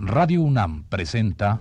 Radio 0.00 0.42
UNAM 0.42 0.84
presenta 0.84 1.60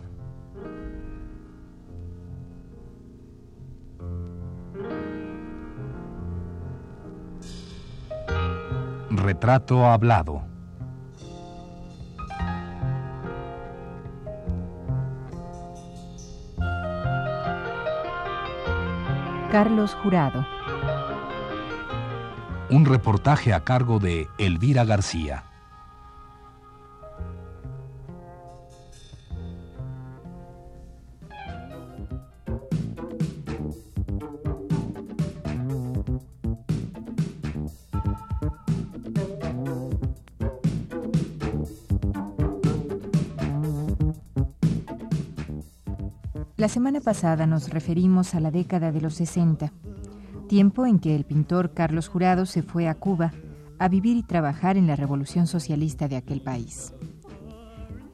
Retrato 9.09 9.88
Hablado. 9.88 10.43
Carlos 19.52 19.96
Jurado. 20.04 20.46
Un 22.70 22.86
reportaje 22.86 23.52
a 23.54 23.64
cargo 23.64 23.98
de 23.98 24.28
Elvira 24.38 24.86
García. 24.86 25.46
La 46.57 46.70
semana 46.70 47.02
pasada 47.02 47.45
nos 47.45 47.70
referimos 47.70 48.34
a 48.34 48.39
la 48.39 48.49
década 48.49 48.91
de 48.91 48.99
los 48.99 49.13
60, 49.13 49.71
tiempo 50.49 50.88
en 50.88 50.97
que 50.97 51.16
el 51.16 51.23
pintor 51.23 51.71
Carlos 51.71 52.07
Jurado 52.07 52.47
se 52.47 52.63
fue 52.63 52.88
a 52.88 52.95
Cuba 52.95 53.31
a 53.77 53.88
vivir 53.89 54.17
y 54.17 54.23
trabajar 54.23 54.75
en 54.75 54.88
la 54.88 54.95
revolución 54.95 55.45
socialista 55.45 56.07
de 56.07 56.16
aquel 56.16 56.41
país. 56.41 56.95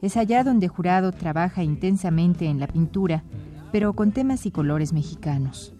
Es 0.02 0.18
allá 0.18 0.44
donde 0.44 0.68
Jurado 0.68 1.10
trabaja 1.12 1.62
intensamente 1.62 2.44
en 2.44 2.60
la 2.60 2.66
pintura, 2.66 3.24
pero 3.72 3.94
con 3.94 4.12
temas 4.12 4.44
y 4.44 4.50
colores 4.50 4.92
mexicanos. 4.92 5.74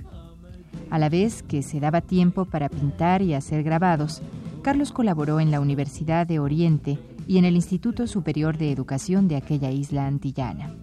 A 0.89 0.99
la 0.99 1.11
vez 1.11 1.43
que 1.43 1.63
se 1.63 1.81
daba 1.81 2.01
tiempo 2.01 2.47
para 2.47 2.71
pintar 2.71 3.21
y 3.21 3.35
hacer 3.35 3.63
grabados, 3.63 4.23
Carlos 4.63 4.91
colaboró 4.91 5.39
en 5.39 5.51
la 5.51 5.61
Universidad 5.61 6.27
de 6.27 6.39
Oriente 6.39 6.99
y 7.27 7.37
en 7.37 7.45
el 7.45 7.57
Instituto 7.57 8.07
Superior 8.07 8.57
de 8.57 8.73
Educación 8.73 9.29
de 9.29 9.37
aquella 9.37 9.71
isla 9.71 10.07
antillana. 10.07 10.75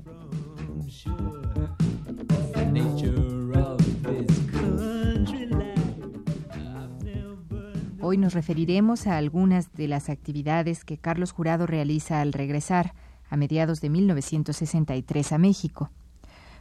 Hoy 8.11 8.17
nos 8.17 8.33
referiremos 8.33 9.07
a 9.07 9.15
algunas 9.15 9.71
de 9.71 9.87
las 9.87 10.09
actividades 10.09 10.83
que 10.83 10.97
Carlos 10.97 11.31
Jurado 11.31 11.65
realiza 11.65 12.19
al 12.19 12.33
regresar 12.33 12.93
a 13.29 13.37
mediados 13.37 13.79
de 13.79 13.89
1963 13.89 15.31
a 15.31 15.37
México. 15.37 15.91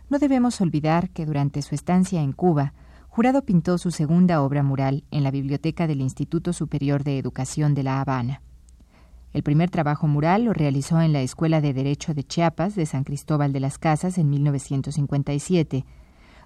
No 0.08 0.20
debemos 0.20 0.60
olvidar 0.60 1.10
que 1.10 1.26
durante 1.26 1.60
su 1.62 1.74
estancia 1.74 2.22
en 2.22 2.30
Cuba, 2.30 2.72
Jurado 3.08 3.42
pintó 3.44 3.78
su 3.78 3.90
segunda 3.90 4.42
obra 4.42 4.62
mural 4.62 5.02
en 5.10 5.24
la 5.24 5.32
biblioteca 5.32 5.88
del 5.88 6.02
Instituto 6.02 6.52
Superior 6.52 7.02
de 7.02 7.18
Educación 7.18 7.74
de 7.74 7.82
La 7.82 8.00
Habana. 8.00 8.42
El 9.32 9.42
primer 9.42 9.70
trabajo 9.70 10.06
mural 10.06 10.44
lo 10.44 10.52
realizó 10.52 11.00
en 11.00 11.12
la 11.12 11.22
Escuela 11.22 11.60
de 11.60 11.74
Derecho 11.74 12.14
de 12.14 12.22
Chiapas 12.22 12.76
de 12.76 12.86
San 12.86 13.02
Cristóbal 13.02 13.52
de 13.52 13.58
las 13.58 13.76
Casas 13.76 14.18
en 14.18 14.30
1957, 14.30 15.84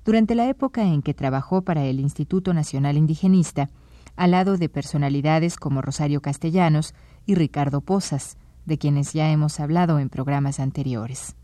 durante 0.03 0.35
la 0.35 0.49
época 0.49 0.83
en 0.83 1.03
que 1.03 1.13
trabajó 1.13 1.61
para 1.61 1.85
el 1.85 2.01
Instituto 2.01 2.55
Nacional 2.55 2.97
Indigenista 2.97 3.69
al 4.17 4.33
lado 4.33 4.57
de 4.57 4.69
personalidades 4.69 5.57
como 5.57 5.83
Rosario 5.83 6.21
Castellanos 6.21 6.95
y 7.27 7.35
Ricardo 7.35 7.81
Pozas, 7.81 8.37
de 8.65 8.79
quienes 8.79 9.13
ya 9.13 9.31
hemos 9.31 9.61
hablado 9.61 9.99
en 9.99 10.09
programas 10.09 10.61
anteriores. 10.61 11.37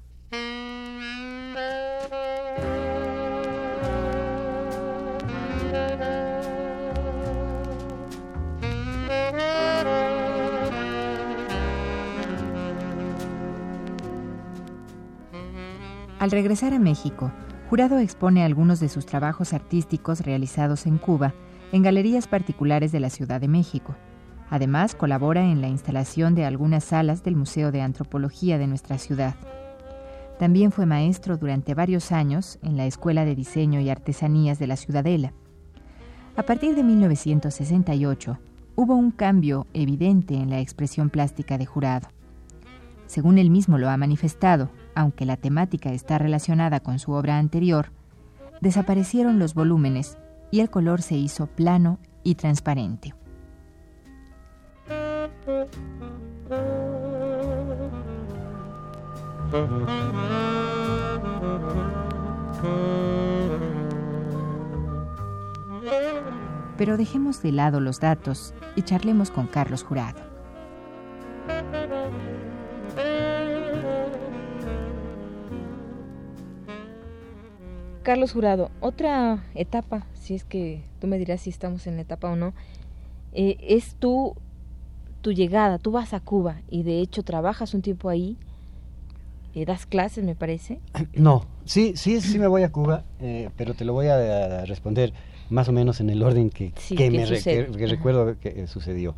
Al 16.19 16.31
regresar 16.31 16.75
a 16.75 16.79
México, 16.79 17.33
Jurado 17.71 18.01
expone 18.01 18.43
algunos 18.43 18.81
de 18.81 18.89
sus 18.89 19.07
trabajos 19.07 19.53
artísticos 19.53 20.23
realizados 20.23 20.87
en 20.87 20.99
Cuba 20.99 21.35
en 21.73 21.83
galerías 21.83 22.27
particulares 22.27 22.93
de 22.93 23.01
la 23.01 23.11
Ciudad 23.11 23.41
de 23.41 23.49
México. 23.49 23.95
Además, 24.51 24.95
colabora 24.95 25.45
en 25.45 25.61
la 25.61 25.69
instalación 25.69 26.35
de 26.35 26.45
algunas 26.45 26.85
salas 26.85 27.23
del 27.23 27.37
Museo 27.37 27.71
de 27.71 27.83
Antropología 27.83 28.59
de 28.59 28.67
nuestra 28.67 28.99
ciudad. 28.99 29.37
También 30.39 30.73
fue 30.73 30.87
maestro 30.87 31.37
durante 31.37 31.75
varios 31.75 32.13
años 32.13 32.59
en 32.63 32.77
la 32.77 32.87
Escuela 32.87 33.25
de 33.25 33.37
Diseño 33.37 33.81
y 33.81 33.91
Artesanías 33.91 34.59
de 34.59 34.67
la 34.67 34.77
Ciudadela. 34.77 35.33
A 36.37 36.43
partir 36.43 36.75
de 36.75 36.83
1968, 36.83 38.39
hubo 38.75 38.95
un 38.95 39.11
cambio 39.11 39.67
evidente 39.75 40.35
en 40.35 40.51
la 40.51 40.61
expresión 40.61 41.11
plástica 41.11 41.59
de 41.59 41.67
Jurado. 41.67 42.09
Según 43.07 43.39
él 43.39 43.51
mismo 43.51 43.77
lo 43.79 43.91
ha 43.91 43.97
manifestado, 43.97 44.71
aunque 44.95 45.27
la 45.27 45.37
temática 45.37 45.93
está 45.93 46.19
relacionada 46.19 46.81
con 46.81 46.99
su 46.99 47.13
obra 47.13 47.39
anterior, 47.39 47.93
desaparecieron 48.61 49.39
los 49.39 49.55
volúmenes 49.55 50.17
y 50.51 50.61
el 50.61 50.71
color 50.71 51.03
se 51.03 51.17
hizo 51.17 51.47
plano 51.47 51.99
y 52.23 52.35
transparente. 52.35 53.15
Pero 66.77 66.97
dejemos 66.97 67.43
de 67.43 67.53
lado 67.53 67.81
los 67.81 68.01
datos 68.01 68.55
y 68.75 68.83
charlemos 68.83 69.31
con 69.31 69.47
Carlos 69.47 69.83
Jurado. 69.83 70.30
Carlos 78.11 78.33
Jurado, 78.33 78.73
otra 78.81 79.45
etapa, 79.55 80.05
si 80.15 80.35
es 80.35 80.43
que 80.43 80.83
tú 81.01 81.07
me 81.07 81.17
dirás 81.17 81.43
si 81.43 81.51
estamos 81.51 81.87
en 81.87 81.95
la 81.95 82.03
etapa 82.03 82.29
o 82.29 82.35
no, 82.35 82.55
eh, 83.33 83.57
es 83.61 83.95
tu, 83.95 84.35
tu 85.21 85.31
llegada, 85.31 85.79
tú 85.79 85.93
vas 85.93 86.13
a 86.13 86.19
Cuba 86.19 86.61
y 86.69 86.83
de 86.83 86.99
hecho 86.99 87.23
trabajas 87.23 87.73
un 87.73 87.83
tiempo 87.83 88.09
ahí, 88.09 88.37
eh, 89.55 89.65
das 89.65 89.87
clases, 89.87 90.25
me 90.25 90.35
parece. 90.35 90.81
No, 91.15 91.47
sí, 91.65 91.93
sí, 91.95 92.21
sí 92.21 92.41
me 92.41 92.49
voy 92.49 92.65
a 92.65 92.73
Cuba, 92.73 93.05
eh, 93.21 93.51
pero 93.57 93.75
te 93.75 93.85
lo 93.85 93.93
voy 93.93 94.09
a, 94.09 94.65
responder 94.65 95.13
más 95.49 95.69
o 95.69 95.73
menos 95.73 96.01
en 96.01 96.11
el 96.11 96.25
orden 96.25 96.51
que, 96.51 96.73
que, 96.73 97.13
me 97.13 97.25
recuerdo 97.87 98.41
que 98.41 98.67
sucedió. 98.67 99.15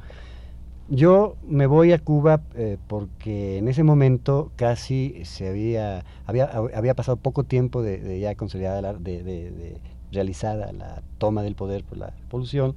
Yo 0.88 1.36
me 1.46 1.66
voy 1.66 1.92
a 1.92 1.98
Cuba 1.98 2.42
eh, 2.54 2.76
porque 2.88 3.58
en 3.58 3.68
ese 3.68 3.82
momento 3.82 4.50
casi 4.56 5.24
se 5.24 5.48
había, 5.48 6.04
había, 6.26 6.46
había 6.46 6.94
pasado 6.94 7.16
poco 7.16 7.44
tiempo 7.44 7.82
de, 7.82 8.20
ya 8.20 8.34
consolidada, 8.34 8.82
la, 8.82 8.92
de, 8.94 9.78
realizada 10.10 10.72
la 10.72 11.02
toma 11.18 11.42
del 11.42 11.54
poder 11.54 11.84
por 11.84 11.98
la 11.98 12.10
revolución. 12.10 12.74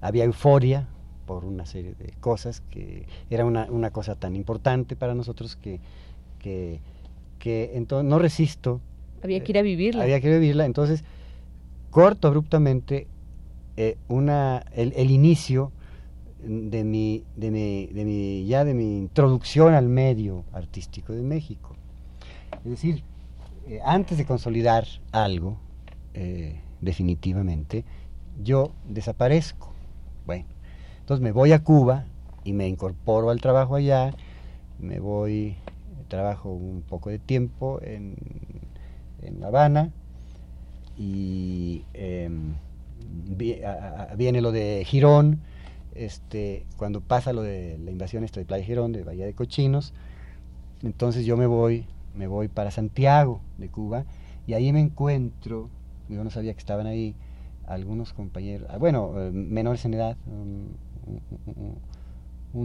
Había 0.00 0.24
euforia 0.24 0.88
por 1.26 1.44
una 1.44 1.66
serie 1.66 1.94
de 1.94 2.12
cosas 2.20 2.62
que 2.70 3.06
era 3.30 3.44
una, 3.44 3.66
una 3.70 3.90
cosa 3.90 4.14
tan 4.14 4.36
importante 4.36 4.94
para 4.94 5.14
nosotros 5.14 5.56
que, 5.56 5.80
que, 6.38 6.80
que 7.38 7.72
entonces 7.74 8.08
no 8.08 8.18
resisto. 8.18 8.80
Había 9.22 9.42
que 9.42 9.52
ir 9.52 9.58
a 9.58 9.62
vivirla. 9.62 10.02
Había 10.02 10.20
que 10.20 10.30
vivirla, 10.30 10.64
entonces 10.66 11.04
corto 11.90 12.28
abruptamente 12.28 13.06
eh, 13.76 13.96
una, 14.08 14.64
el, 14.72 14.92
el 14.96 15.10
inicio 15.10 15.72
de 16.42 16.84
mi, 16.84 17.24
de 17.36 17.50
mi, 17.50 17.86
de 17.86 18.04
mi, 18.04 18.46
ya 18.46 18.64
de 18.64 18.74
mi 18.74 18.98
introducción 18.98 19.74
al 19.74 19.88
medio 19.88 20.44
artístico 20.52 21.12
de 21.12 21.22
México. 21.22 21.76
Es 22.64 22.70
decir, 22.70 23.02
eh, 23.68 23.80
antes 23.84 24.18
de 24.18 24.26
consolidar 24.26 24.86
algo, 25.12 25.56
eh, 26.14 26.60
definitivamente, 26.80 27.84
yo 28.42 28.72
desaparezco. 28.88 29.72
Bueno, 30.26 30.44
entonces 31.00 31.22
me 31.22 31.32
voy 31.32 31.52
a 31.52 31.62
Cuba 31.62 32.06
y 32.44 32.52
me 32.52 32.68
incorporo 32.68 33.30
al 33.30 33.40
trabajo 33.40 33.76
allá, 33.76 34.14
me 34.78 34.98
voy, 34.98 35.56
trabajo 36.08 36.50
un 36.50 36.82
poco 36.82 37.10
de 37.10 37.18
tiempo 37.18 37.80
en, 37.82 38.16
en 39.22 39.40
La 39.40 39.46
Habana 39.48 39.90
y 40.98 41.82
em, 41.94 42.54
viene 44.16 44.40
lo 44.40 44.52
de 44.52 44.84
Girón, 44.84 45.40
este, 45.94 46.66
cuando 46.76 47.00
pasa 47.00 47.32
lo 47.32 47.42
de 47.42 47.78
la 47.78 47.90
invasión 47.90 48.24
esta 48.24 48.40
de 48.40 48.46
Playa 48.46 48.64
Girón, 48.64 48.92
de 48.92 49.04
Bahía 49.04 49.26
de 49.26 49.34
Cochinos, 49.34 49.94
entonces 50.82 51.24
yo 51.24 51.36
me 51.36 51.46
voy, 51.46 51.86
me 52.14 52.26
voy 52.26 52.48
para 52.48 52.70
Santiago 52.70 53.40
de 53.58 53.68
Cuba 53.68 54.04
y 54.46 54.54
ahí 54.54 54.72
me 54.72 54.80
encuentro, 54.80 55.70
yo 56.08 56.24
no 56.24 56.30
sabía 56.30 56.52
que 56.52 56.60
estaban 56.60 56.86
ahí 56.86 57.14
algunos 57.66 58.12
compañeros, 58.12 58.68
ah, 58.70 58.78
bueno, 58.78 59.14
eh, 59.20 59.30
menores 59.30 59.84
en 59.84 59.94
edad, 59.94 60.16
un, 60.26 60.76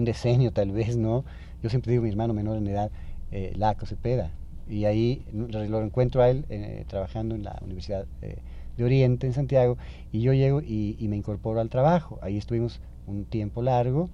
decenio 0.03 0.51
tal 0.51 0.71
vez, 0.71 0.97
¿no? 0.97 1.23
Yo 1.63 1.69
siempre 1.69 1.91
digo 1.91 2.03
mi 2.03 2.09
hermano 2.09 2.33
menor 2.33 2.57
en 2.57 2.67
edad, 2.67 2.91
eh, 3.31 3.53
Laco 3.55 3.85
Cepeda. 3.85 4.31
Y 4.69 4.85
ahí 4.85 5.23
lo 5.31 5.81
encuentro 5.81 6.21
a 6.21 6.29
él 6.29 6.45
eh, 6.49 6.83
trabajando 6.87 7.35
en 7.35 7.43
la 7.43 7.57
Universidad 7.61 8.05
eh, 8.21 8.37
de 8.75 8.83
Oriente 8.83 9.25
en 9.25 9.33
Santiago 9.33 9.77
y 10.11 10.21
yo 10.21 10.33
llego 10.33 10.61
y, 10.61 10.97
me 11.07 11.15
incorporo 11.15 11.61
al 11.61 11.69
trabajo. 11.69 12.19
Ahí 12.21 12.37
estuvimos 12.37 12.81
un 13.07 13.25
tiempo 13.25 13.61
largo 13.61 14.09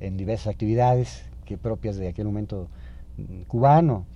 en 0.00 0.16
diversas 0.16 0.48
actividades 0.48 1.24
que 1.44 1.56
propias 1.56 1.96
de 1.96 2.08
aquel 2.08 2.26
momento 2.26 2.68
mm, 3.16 3.42
cubano. 3.42 4.06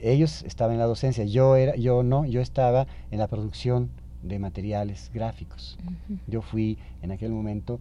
ellos 0.00 0.42
estaban 0.44 0.74
en 0.74 0.80
la 0.80 0.86
docencia, 0.86 1.24
yo 1.24 1.56
era, 1.56 1.76
yo 1.76 2.02
no, 2.02 2.24
yo 2.24 2.40
estaba 2.40 2.86
en 3.10 3.18
la 3.18 3.28
producción 3.28 3.90
de 4.22 4.38
materiales 4.38 5.10
gráficos. 5.12 5.78
Yo 6.26 6.42
fui 6.42 6.78
en 7.02 7.10
aquel 7.10 7.32
momento 7.32 7.80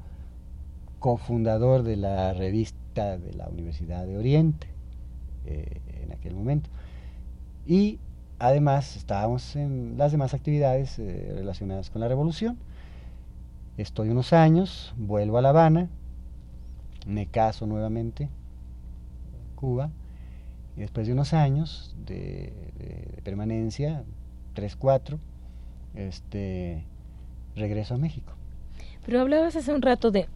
cofundador 1.00 1.84
de 1.84 1.98
la 1.98 2.34
revista 2.34 3.18
de 3.18 3.34
la 3.34 3.50
Universidad 3.50 4.06
de 4.06 4.18
Oriente 4.18 4.68
eh, 5.46 5.82
en 6.04 6.12
aquel 6.12 6.36
momento. 6.36 6.70
Y 7.66 8.00
además 8.40 8.96
estábamos 8.96 9.56
en 9.56 9.98
las 9.98 10.12
demás 10.12 10.34
actividades 10.34 11.00
eh, 11.00 11.32
relacionadas 11.34 11.90
con 11.90 12.02
la 12.02 12.08
revolución. 12.08 12.58
Estoy 13.78 14.10
unos 14.10 14.34
años, 14.34 14.94
vuelvo 14.98 15.38
a 15.38 15.42
La 15.42 15.50
Habana, 15.50 15.90
me 17.08 17.26
caso 17.26 17.66
nuevamente, 17.66 18.30
Cuba, 19.56 19.90
y 20.76 20.82
después 20.82 21.08
de 21.08 21.14
unos 21.14 21.34
años 21.34 21.96
de, 22.06 22.54
de 22.78 23.22
permanencia, 23.24 24.04
tres, 24.54 24.76
cuatro, 24.76 25.20
este, 25.96 26.84
regreso 27.56 27.96
a 27.96 27.98
México. 27.98 28.34
Pero 29.06 29.22
hablabas 29.22 29.56
hace 29.56 29.74
un 29.74 29.82
rato 29.82 30.12
de 30.12 30.28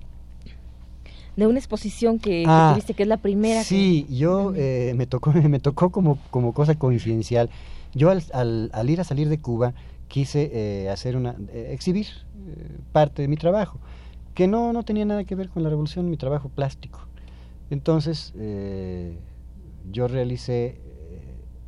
de 1.35 1.47
una 1.47 1.59
exposición 1.59 2.19
que, 2.19 2.45
ah, 2.47 2.71
tuviste, 2.73 2.93
que 2.93 3.03
es 3.03 3.09
la 3.09 3.17
primera. 3.17 3.63
Sí, 3.63 4.07
yo 4.09 4.53
eh, 4.55 4.93
me 4.95 5.05
tocó 5.05 5.31
me 5.49 5.59
tocó 5.59 5.89
como, 5.89 6.17
como 6.31 6.53
cosa 6.53 6.75
coincidencial. 6.75 7.49
Yo 7.93 8.09
al, 8.09 8.23
al, 8.73 8.89
ir 8.89 9.01
a 9.01 9.03
salir 9.03 9.29
de 9.29 9.39
Cuba 9.39 9.73
quise 10.07 10.49
eh, 10.53 10.89
hacer 10.89 11.15
una 11.15 11.35
eh, 11.49 11.69
exhibir 11.71 12.07
parte 12.91 13.21
de 13.21 13.27
mi 13.27 13.37
trabajo, 13.37 13.79
que 14.33 14.47
no, 14.47 14.73
no 14.73 14.83
tenía 14.83 15.05
nada 15.05 15.23
que 15.23 15.35
ver 15.35 15.49
con 15.49 15.63
la 15.63 15.69
revolución, 15.69 16.09
mi 16.09 16.17
trabajo 16.17 16.49
plástico. 16.49 16.99
Entonces 17.69 18.33
yo 19.91 20.07
realicé 20.07 20.79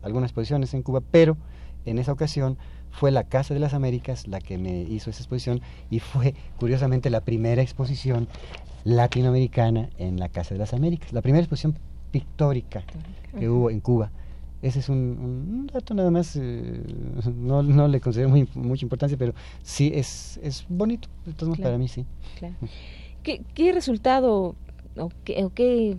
algunas 0.02 0.30
exposiciones 0.30 0.74
en 0.74 0.84
Cuba, 0.84 1.02
pero 1.02 1.38
en 1.86 2.00
esa 2.00 2.12
ocasión 2.12 2.58
fue 2.92 3.12
la 3.12 3.24
Casa 3.24 3.54
de 3.54 3.60
las 3.60 3.74
Américas 3.74 4.28
la 4.28 4.40
que 4.40 4.58
me 4.58 4.81
hizo 4.81 5.10
esa 5.10 5.19
exposición 5.19 5.62
y 5.90 6.00
fue 6.00 6.34
curiosamente 6.58 7.10
la 7.10 7.22
primera 7.22 7.62
exposición 7.62 8.28
latinoamericana 8.84 9.90
en 9.98 10.20
la 10.20 10.30
Casa 10.30 10.56
de 10.56 10.60
las 10.60 10.74
Américas, 10.74 11.13
la 11.13 11.22
primera 11.22 11.42
exposición 11.42 11.78
pictórica 12.12 12.84
que 13.38 13.50
hubo 13.50 13.70
en 13.70 13.81
Cuba. 13.81 14.12
Ese 14.62 14.80
es 14.80 14.89
un, 14.89 15.69
dato 15.71 15.94
nada 15.94 16.09
más, 16.09 16.36
eh, 16.36 16.81
no, 17.36 17.62
no, 17.62 17.88
le 17.88 18.01
considero 18.01 18.30
muy, 18.30 18.48
mucha 18.56 18.86
importancia, 18.86 19.15
pero 19.15 19.33
sí 19.62 19.92
es, 19.94 20.39
es 20.42 20.65
bonito, 20.68 21.09
entonces 21.27 21.63
para 21.63 21.77
mí 21.77 21.88
sí. 21.88 22.06
¿Qué, 23.21 23.44
¿Qué, 23.54 23.71
resultado 23.71 24.56
o 24.98 25.09
qué, 25.24 25.45
o 25.45 25.51
qué 25.51 25.95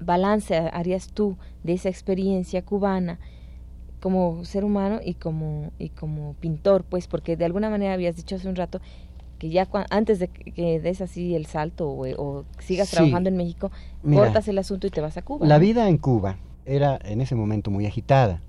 balance 0.00 0.56
harías 0.56 1.08
tú 1.08 1.36
de 1.64 1.74
esa 1.74 1.90
experiencia 1.90 2.64
cubana 2.64 3.18
como 4.00 4.42
ser 4.44 4.64
humano 4.64 5.00
y 5.04 5.14
como, 5.14 5.72
y 5.78 5.90
como 5.90 6.32
pintor? 6.40 6.84
Pues 6.84 7.08
porque 7.08 7.36
de 7.36 7.44
alguna 7.44 7.68
manera 7.68 7.92
habías 7.92 8.16
dicho 8.16 8.36
hace 8.36 8.48
un 8.48 8.56
rato 8.56 8.80
que 9.38 9.50
ya 9.50 9.68
antes 9.90 10.18
de 10.18 10.28
que 10.28 10.80
des 10.80 11.02
así 11.02 11.34
el 11.34 11.44
salto 11.44 11.90
o, 11.90 12.44
sigas 12.58 12.90
trabajando 12.90 13.28
en 13.28 13.36
México, 13.36 13.70
cortas 14.02 14.48
el 14.48 14.56
asunto 14.56 14.86
y 14.86 14.90
te 14.90 15.02
vas 15.02 15.18
a 15.18 15.22
Cuba. 15.22 15.46
La 15.46 15.58
vida 15.58 15.88
en 15.88 15.98
Cuba 15.98 16.38
era 16.68 16.98
en 17.02 17.20
ese 17.20 17.34
momento 17.34 17.70
muy 17.70 17.86
agitada. 17.86 18.40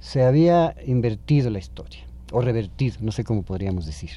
Se 0.00 0.22
había 0.22 0.74
invertido 0.86 1.50
la 1.50 1.58
historia, 1.58 2.04
o 2.32 2.40
revertido, 2.40 2.96
no 3.00 3.12
sé 3.12 3.24
cómo 3.24 3.42
podríamos 3.42 3.86
decir. 3.86 4.10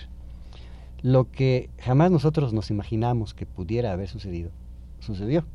Lo 1.01 1.31
que 1.31 1.69
jamás 1.80 2.12
nosotros 2.12 2.51
nos 2.54 2.72
imaginamos 2.72 3.34
que 3.34 3.45
pudiera 3.45 3.92
haber 3.92 4.10
sucedido, 4.10 4.50
sucedió. 5.00 5.45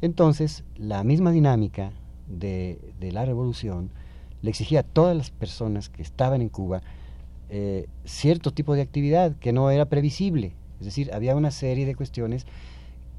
Entonces, 0.00 0.64
la 0.76 1.04
misma 1.04 1.30
dinámica 1.30 1.92
de, 2.26 2.80
de 2.98 3.12
la 3.12 3.24
revolución 3.24 3.90
le 4.42 4.50
exigía 4.50 4.80
a 4.80 4.82
todas 4.82 5.16
las 5.16 5.30
personas 5.30 5.88
que 5.88 6.02
estaban 6.02 6.42
en 6.42 6.48
Cuba 6.48 6.82
eh, 7.48 7.86
cierto 8.04 8.52
tipo 8.52 8.74
de 8.74 8.82
actividad 8.82 9.36
que 9.36 9.52
no 9.52 9.70
era 9.70 9.84
previsible. 9.84 10.52
Es 10.80 10.86
decir, 10.86 11.12
había 11.12 11.36
una 11.36 11.50
serie 11.50 11.86
de 11.86 11.94
cuestiones 11.94 12.44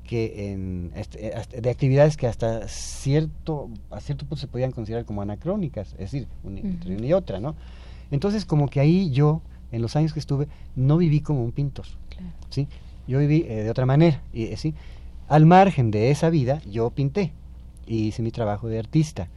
que 0.07 0.51
en, 0.51 0.91
eh, 0.95 1.61
de 1.61 1.69
actividades 1.69 2.17
que 2.17 2.25
hasta 2.25 2.67
cierto 2.67 3.69
a 3.91 3.99
cierto 3.99 4.25
punto 4.25 4.41
se 4.41 4.47
podían 4.47 4.71
considerar 4.71 5.05
como 5.05 5.21
anacrónicas, 5.21 5.93
es 5.93 6.11
decir, 6.11 6.27
una, 6.43 6.61
entre 6.61 6.95
una 6.95 7.05
y 7.05 7.13
otra, 7.13 7.39
¿no? 7.39 7.55
Entonces, 8.09 8.45
como 8.45 8.67
que 8.69 8.79
ahí 8.79 9.11
yo, 9.11 9.41
en 9.71 9.81
los 9.83 9.95
años 9.95 10.13
que 10.13 10.19
estuve, 10.19 10.47
no 10.75 10.97
viví 10.97 11.19
como 11.19 11.43
un 11.43 11.51
pintor, 11.51 11.85
¿sí? 12.49 12.67
Yo 13.07 13.19
viví 13.19 13.45
eh, 13.47 13.63
de 13.63 13.69
otra 13.69 13.85
manera, 13.85 14.23
y, 14.33 14.55
¿sí? 14.55 14.73
Al 15.27 15.45
margen 15.45 15.91
de 15.91 16.09
esa 16.09 16.29
vida, 16.29 16.61
yo 16.71 16.89
pinté 16.89 17.33
y 17.85 18.07
hice 18.07 18.23
mi 18.23 18.31
trabajo 18.31 18.69
de 18.69 18.79
artista, 18.79 19.27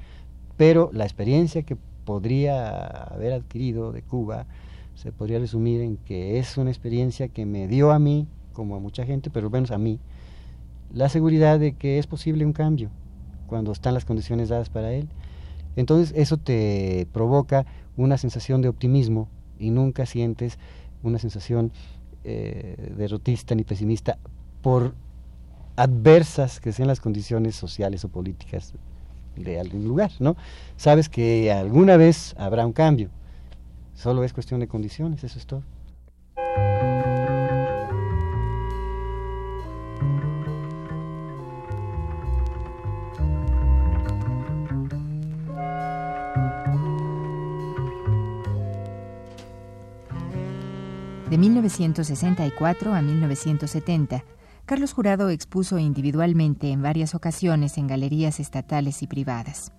pero 0.56 0.90
la 0.92 1.04
experiencia 1.04 1.62
que 1.62 1.76
podría 2.04 2.86
haber 2.86 3.32
adquirido 3.32 3.92
de 3.92 4.02
Cuba, 4.02 4.46
se 4.94 5.12
podría 5.12 5.38
resumir 5.38 5.80
en 5.80 5.96
que 5.96 6.38
es 6.38 6.58
una 6.58 6.70
experiencia 6.70 7.28
que 7.28 7.46
me 7.46 7.66
dio 7.66 7.90
a 7.90 7.98
mí, 7.98 8.26
como 8.52 8.76
a 8.76 8.78
mucha 8.78 9.04
gente, 9.04 9.30
pero 9.30 9.48
menos 9.48 9.70
a 9.70 9.78
mí, 9.78 9.98
la 10.92 11.08
seguridad 11.08 11.58
de 11.58 11.74
que 11.74 11.98
es 11.98 12.06
posible 12.06 12.44
un 12.44 12.52
cambio 12.52 12.90
cuando 13.46 13.72
están 13.72 13.94
las 13.94 14.04
condiciones 14.04 14.48
dadas 14.48 14.68
para 14.70 14.92
él. 14.92 15.08
Entonces 15.76 16.12
eso 16.16 16.36
te 16.36 17.06
provoca 17.12 17.66
una 17.96 18.18
sensación 18.18 18.62
de 18.62 18.68
optimismo 18.68 19.28
y 19.58 19.70
nunca 19.70 20.06
sientes 20.06 20.58
una 21.02 21.18
sensación 21.18 21.72
eh, 22.24 22.92
derrotista 22.96 23.54
ni 23.54 23.64
pesimista 23.64 24.18
por 24.62 24.94
adversas 25.76 26.60
que 26.60 26.72
sean 26.72 26.88
las 26.88 27.00
condiciones 27.00 27.54
sociales 27.54 28.04
o 28.04 28.08
políticas 28.08 28.74
de 29.36 29.58
algún 29.58 29.84
lugar, 29.84 30.10
¿no? 30.18 30.36
Sabes 30.76 31.08
que 31.08 31.52
alguna 31.52 31.96
vez 31.96 32.34
habrá 32.36 32.66
un 32.66 32.72
cambio 32.72 33.10
Solo 34.00 34.24
es 34.24 34.32
cuestión 34.32 34.60
de 34.60 34.66
condiciones, 34.66 35.24
eso 35.24 35.38
es 35.38 35.44
todo. 35.44 35.62
1964 51.40 52.94
a 52.94 53.00
1970, 53.00 54.24
Carlos 54.66 54.92
Jurado 54.92 55.30
expuso 55.30 55.78
individualmente 55.78 56.70
en 56.70 56.82
varias 56.82 57.14
ocasiones 57.14 57.78
en 57.78 57.86
galerías 57.86 58.40
estatales 58.40 59.02
y 59.02 59.06
privadas. 59.06 59.72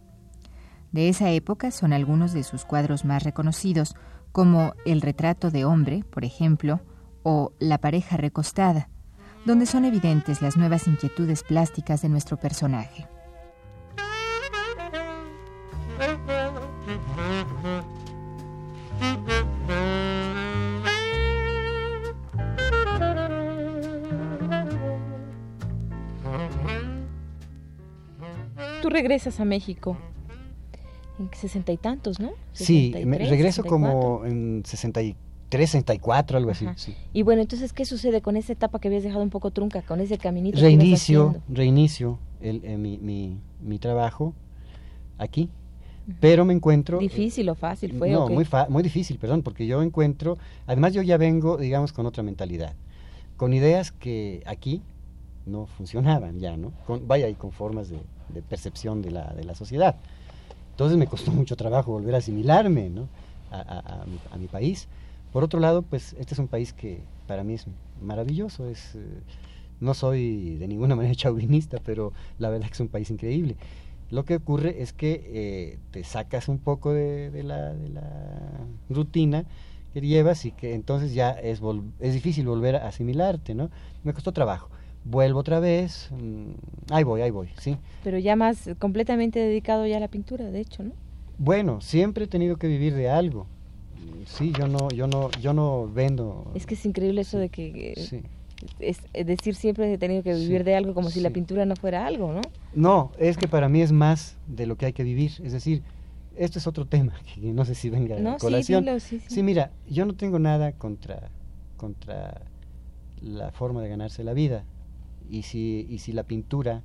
De 0.92 1.08
esa 1.08 1.30
época 1.30 1.70
son 1.72 1.94
algunos 1.94 2.34
de 2.34 2.44
sus 2.44 2.66
cuadros 2.66 3.06
más 3.06 3.24
reconocidos, 3.24 3.96
como 4.32 4.74
El 4.86 5.02
retrato 5.02 5.52
de 5.52 5.64
hombre, 5.64 6.04
por 6.10 6.26
ejemplo, 6.26 6.82
o 7.22 7.54
La 7.60 7.78
pareja 7.78 8.18
recostada, 8.18 8.90
donde 9.46 9.68
son 9.68 9.86
evidentes 9.86 10.42
las 10.42 10.58
nuevas 10.58 10.88
inquietudes 10.88 11.44
plásticas 11.44 12.02
de 12.02 12.10
nuestro 12.10 12.38
personaje. 12.38 13.08
Regresas 28.92 29.40
a 29.40 29.46
México 29.46 29.98
sesenta 31.34 31.72
y 31.72 31.78
tantos, 31.78 32.20
¿no? 32.20 32.32
sí, 32.54 32.92
regreso 32.94 33.64
como 33.64 34.26
en 34.26 34.64
63, 34.66 35.70
64, 35.70 36.38
algo 36.38 36.52
así. 36.52 36.66
Y 37.14 37.24
bueno, 37.24 37.42
entonces, 37.42 37.74
¿qué 37.74 37.86
sucede 37.86 38.22
con 38.22 38.38
esa 38.38 38.54
etapa 38.54 38.80
que 38.80 38.88
habías 38.88 39.04
dejado 39.04 39.24
un 39.24 39.30
poco 39.30 39.52
trunca, 39.52 39.82
con 39.82 40.00
ese 40.00 40.18
caminito? 40.18 40.60
Reinicio, 40.60 41.36
reinicio 41.50 42.20
el, 42.42 42.64
eh, 42.64 42.78
mi, 42.78 42.98
mi, 42.98 43.38
mi, 43.62 43.80
trabajo 43.80 44.34
aquí, 45.18 45.50
pero 46.20 46.46
me 46.46 46.54
encuentro... 46.54 46.98
Eh, 46.98 47.02
¿Difícil 47.02 47.50
o 47.50 47.56
fácil 47.56 47.94
fue? 47.94 48.10
No, 48.10 48.28
muy, 48.28 48.48
muy 48.70 48.84
difícil, 48.84 49.18
perdón, 49.18 49.44
porque 49.44 49.68
yo 49.68 49.82
encuentro, 49.82 50.38
además 50.66 50.94
yo 50.94 51.02
ya 51.02 51.18
vengo, 51.18 51.58
digamos, 51.58 51.94
con 51.94 52.06
otra 52.06 52.24
mentalidad, 52.24 52.76
con 53.38 53.54
ideas 53.54 53.92
que 53.92 54.42
aquí 54.46 54.82
no 55.46 55.66
funcionaban 55.66 56.40
ya, 56.40 56.58
¿no? 56.58 56.72
Con, 56.86 57.08
vaya, 57.08 57.28
y 57.28 57.34
con 57.36 57.52
formas 57.52 57.90
de, 57.90 58.00
de 58.32 58.42
percepción 58.42 59.02
de 59.02 59.12
la, 59.12 59.34
de 59.34 59.44
la 59.44 59.56
sociedad. 59.56 59.96
Entonces 60.72 60.98
me 60.98 61.08
costó 61.08 61.32
mucho 61.32 61.56
trabajo 61.56 61.92
volver 61.92 62.16
a 62.16 62.20
asimilarme 62.20 62.90
¿no? 62.90 63.08
a, 63.52 64.38
mi, 64.40 64.48
país. 64.48 64.88
Por 65.32 65.44
otro 65.44 65.60
lado, 65.60 65.82
pues 65.84 66.16
este 66.20 66.34
es 66.34 66.40
un 66.40 66.48
país 66.48 66.74
que 66.74 67.02
para 67.28 67.44
mí 67.44 67.54
es 67.54 67.66
maravilloso. 68.02 68.68
Es, 68.68 68.96
eh, 68.96 69.00
no 69.80 69.94
soy 69.94 70.56
de 70.58 70.68
ninguna 70.68 70.96
manera 70.98 71.14
chauvinista, 71.16 71.78
pero 71.84 72.14
la 72.40 72.50
verdad 72.50 72.66
es 72.66 72.72
que 72.72 72.76
es 72.76 72.80
un 72.80 72.88
país 72.88 73.10
increíble. 73.12 73.58
Lo 74.10 74.26
que 74.26 74.36
ocurre 74.36 74.82
es 74.82 74.92
que 74.92 75.22
eh, 75.26 75.80
te 75.92 76.04
sacas 76.04 76.48
un 76.50 76.58
poco 76.58 76.94
de, 76.94 77.44
la, 77.44 77.74
de, 77.74 77.90
la, 77.90 78.10
rutina 78.90 79.46
que 79.94 80.02
llevas 80.02 80.46
y 80.46 80.52
que 80.52 80.74
entonces 80.74 81.14
ya 81.14 81.32
es, 81.32 81.62
es 82.00 82.14
difícil 82.14 82.46
volver 82.46 82.76
a 82.76 82.88
asimilarte, 82.88 83.56
¿no? 83.56 83.70
Me 84.04 84.14
costó 84.14 84.32
trabajo. 84.34 84.70
Vuelvo 85.04 85.40
otra 85.40 85.60
vez, 85.60 86.10
mm, 86.12 86.94
ahí 86.94 87.04
voy, 87.04 87.22
ahí 87.22 87.32
voy, 87.32 87.50
sí. 87.58 87.78
Pero 88.04 88.20
ya 88.20 88.36
más 88.36 88.70
completamente 88.80 89.40
dedicado 89.40 89.88
ya 89.88 89.98
a 89.98 90.00
la 90.00 90.08
pintura, 90.08 90.52
de 90.52 90.60
hecho, 90.60 90.84
¿no? 90.84 90.92
Bueno, 91.38 91.82
siempre 91.82 92.26
he 92.26 92.28
tenido 92.28 92.58
que 92.58 92.68
vivir 92.68 92.94
de 92.94 93.10
algo. 93.10 93.48
Sí, 94.26 94.54
yo 94.58 94.68
no, 94.68 94.90
yo 94.90 95.08
no, 95.08 95.32
yo 95.42 95.54
no 95.54 95.90
vendo. 95.92 96.52
Es 96.54 96.68
que 96.68 96.76
es 96.76 96.86
increíble 96.86 97.22
eso 97.22 97.40
de 97.40 97.50
que 97.50 97.94
sí 97.98 98.22
es, 98.80 99.02
decir 99.14 99.56
siempre 99.56 99.94
he 99.94 99.98
tenido 99.98 100.24
que 100.24 100.34
vivir 100.34 100.64
de 100.64 100.76
algo 100.76 100.94
como 100.94 101.10
si 101.10 101.20
la 101.20 101.30
pintura 101.30 101.66
no 101.66 101.76
fuera 101.76 102.06
algo, 102.06 102.34
¿no? 102.34 102.42
No, 102.74 103.12
es 103.18 103.38
que 103.38 103.48
para 103.48 103.70
mí 103.70 103.82
es 103.82 103.92
más 103.92 104.38
de 104.48 104.66
lo 104.66 104.78
que 104.78 104.88
hay 104.88 104.94
que 104.94 105.04
vivir. 105.04 105.32
Es 105.44 105.52
decir, 105.52 105.84
esto 106.36 106.60
es 106.60 106.68
otro 106.68 106.86
tema 106.86 107.14
que 107.36 107.42
no 107.54 107.66
sé 107.66 107.76
si 107.76 107.90
venga 107.90 108.16
a 108.16 108.38
colación. 108.38 108.86
Sí, 109.00 109.44
mira, 109.44 109.72
yo 109.90 110.06
no 110.06 110.14
tengo 110.14 110.40
nada 110.40 110.74
contra, 110.74 111.30
contra 111.78 112.42
la 113.22 113.52
forma 113.52 113.82
de 113.82 113.90
ganarse 113.90 114.24
la 114.24 114.34
vida. 114.34 114.64
Y 115.32 115.44
si, 115.44 115.88
y 115.90 116.00
si 116.00 116.12
la 116.12 116.24
pintura, 116.24 116.84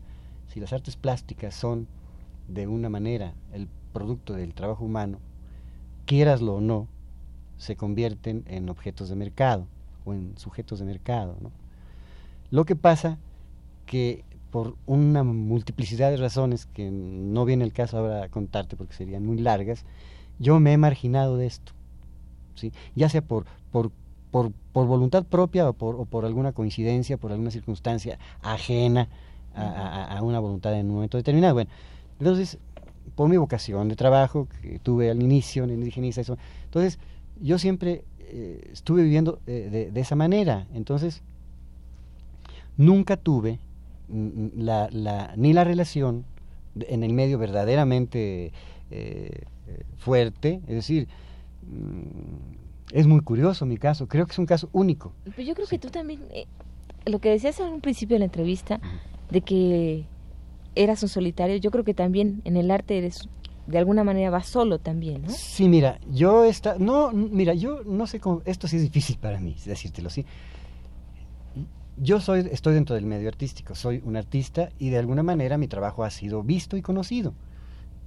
si 0.49 0.61
las 0.61 0.73
artes 0.73 0.97
plásticas 0.97 1.55
son 1.55 1.87
de 2.49 2.67
una 2.67 2.89
manera 2.89 3.35
el 3.53 3.69
producto 3.93 4.35
del 4.35 4.55
trabajo 4.55 4.85
humano, 4.85 5.19
quieraslo 6.07 6.55
o 6.55 6.61
no, 6.61 6.87
se 7.59 7.77
convierten 7.77 8.45
en 8.47 8.69
objetos 8.69 9.09
de 9.09 9.17
mercado 9.17 9.67
o 10.05 10.15
en 10.15 10.39
sujetos 10.39 10.79
de 10.79 10.85
mercado. 10.85 11.37
Lo 12.51 12.65
que 12.65 12.77
pasa 12.77 13.19
que 13.87 14.25
por 14.51 14.77
una 14.87 15.25
multiplicidad 15.25 16.11
de 16.11 16.17
razones 16.17 16.67
que 16.67 16.91
no 16.91 17.45
viene 17.45 17.65
el 17.65 17.73
caso 17.73 17.99
ahora 17.99 18.25
a 18.25 18.29
contarte 18.29 18.77
porque 18.77 18.95
serían 18.95 19.27
muy 19.27 19.39
largas, 19.39 19.85
yo 20.39 20.61
me 20.61 20.73
he 20.73 20.79
marginado 20.79 21.37
de 21.37 21.47
esto. 21.47 21.73
¿sí? 22.55 22.73
Ya 22.95 23.09
sea 23.09 23.23
por, 23.23 23.47
por, 23.73 23.91
por, 24.31 24.53
por 24.73 24.87
voluntad 24.87 25.25
propia 25.25 25.69
o 25.69 25.73
por, 25.73 25.97
o 25.97 26.05
por 26.05 26.25
alguna 26.25 26.53
coincidencia, 26.53 27.17
por 27.17 27.33
alguna 27.33 27.51
circunstancia 27.51 28.19
ajena 28.43 29.09
a, 29.55 30.21
una 30.23 30.39
voluntad 30.39 30.79
en 30.79 30.87
un 30.89 30.97
momento 30.97 31.17
determinado. 31.17 31.55
Bueno, 31.55 31.71
entonces, 32.19 32.59
por 33.15 33.29
mi 33.29 33.37
vocación 33.37 33.89
de 33.89 33.97
trabajo 33.97 34.49
que 34.61 34.79
tuve 34.79 35.11
al 35.11 35.23
inicio 35.23 35.65
en 35.65 35.71
indigenista, 35.71 36.21
eso, 36.21 36.37
entonces 36.65 36.99
yo 37.41 37.59
siempre 37.59 38.05
eh, 38.19 38.69
estuve 38.73 39.03
viviendo 39.03 39.39
eh, 39.47 39.91
de, 39.93 40.01
esa 40.01 40.15
manera. 40.15 40.67
Entonces, 40.75 41.23
nunca 42.77 43.17
tuve 43.17 43.59
la, 44.09 44.89
la, 44.93 45.33
ni 45.37 45.53
la 45.53 45.65
relación 45.65 46.25
en 46.81 47.03
el 47.03 47.13
medio 47.15 47.39
verdaderamente 47.39 48.53
eh, 48.91 49.45
fuerte, 49.97 50.61
es 50.67 50.75
decir, 50.75 51.09
mm, 51.63 52.66
es 52.93 53.07
muy 53.07 53.21
curioso 53.21 53.67
mi 53.67 53.77
caso, 53.77 54.07
creo 54.09 54.27
que 54.27 54.33
es 54.33 54.39
un 54.39 54.47
caso 54.47 54.69
único. 54.73 55.13
Pero 55.25 55.43
yo 55.43 55.55
creo 55.55 55.67
que 55.67 55.79
tú 55.79 55.89
también, 55.89 56.21
eh, 56.31 56.47
lo 57.05 57.19
que 57.19 57.31
decías 57.31 57.59
en 57.61 57.69
un 57.69 57.81
principio 57.81 58.15
de 58.15 58.21
la 58.21 58.25
entrevista, 58.27 58.81
de 59.31 59.41
que 59.41 60.05
eras 60.75 61.03
un 61.03 61.09
solitario, 61.09 61.57
yo 61.57 61.71
creo 61.71 61.85
que 61.85 61.95
también 61.95 62.43
en 62.45 62.57
el 62.57 62.71
arte 62.71 62.99
eres 62.99 63.29
de 63.67 63.79
alguna 63.79 64.05
manera 64.05 64.31
vas 64.31 64.47
solo 64.47 64.79
también, 64.79 65.23
¿no? 65.23 65.31
Sí, 65.31 65.69
mira, 65.69 65.99
yo 66.09 66.45
está, 66.45 66.77
no, 66.79 67.11
mira, 67.11 67.53
yo 67.55 67.83
no 67.85 68.07
sé 68.07 68.21
cómo, 68.21 68.43
esto 68.45 68.69
sí 68.69 68.77
es 68.77 68.83
difícil 68.83 69.19
para 69.19 69.41
mí, 69.41 69.57
decírtelo, 69.65 70.09
sí 70.09 70.25
yo 71.97 72.21
soy, 72.21 72.49
estoy 72.53 72.75
dentro 72.75 72.95
del 72.95 73.07
medio 73.07 73.29
artístico, 73.29 73.75
soy 73.75 74.03
un 74.05 74.17
artista 74.17 74.71
y 74.79 74.91
de 74.91 74.99
alguna 74.99 75.23
manera 75.23 75.57
mi 75.59 75.69
trabajo 75.69 76.05
ha 76.05 76.11
sido 76.11 76.43
visto 76.43 76.77
y 76.77 76.83
conocido. 76.83 77.35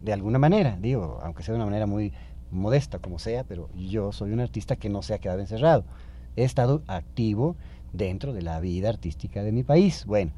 De 0.02 0.14
alguna 0.14 0.40
manera, 0.40 0.78
digo, 0.80 1.20
aunque 1.24 1.44
sea 1.44 1.54
de 1.54 1.58
una 1.58 1.66
manera 1.66 1.86
muy 1.86 2.14
modesta 2.52 3.00
como 3.00 3.20
sea, 3.20 3.44
pero 3.44 3.70
yo 3.76 4.12
soy 4.12 4.32
un 4.32 4.40
artista 4.40 4.76
que 4.76 4.90
no 4.90 5.02
se 5.02 5.14
ha 5.14 5.20
quedado 5.20 5.40
encerrado. 5.40 5.84
He 6.36 6.44
estado 6.44 6.82
activo 6.88 7.56
dentro 7.94 8.34
de 8.34 8.42
la 8.42 8.60
vida 8.60 8.90
artística 8.90 9.44
de 9.44 9.52
mi 9.52 9.64
país. 9.64 10.06
Bueno, 10.06 10.32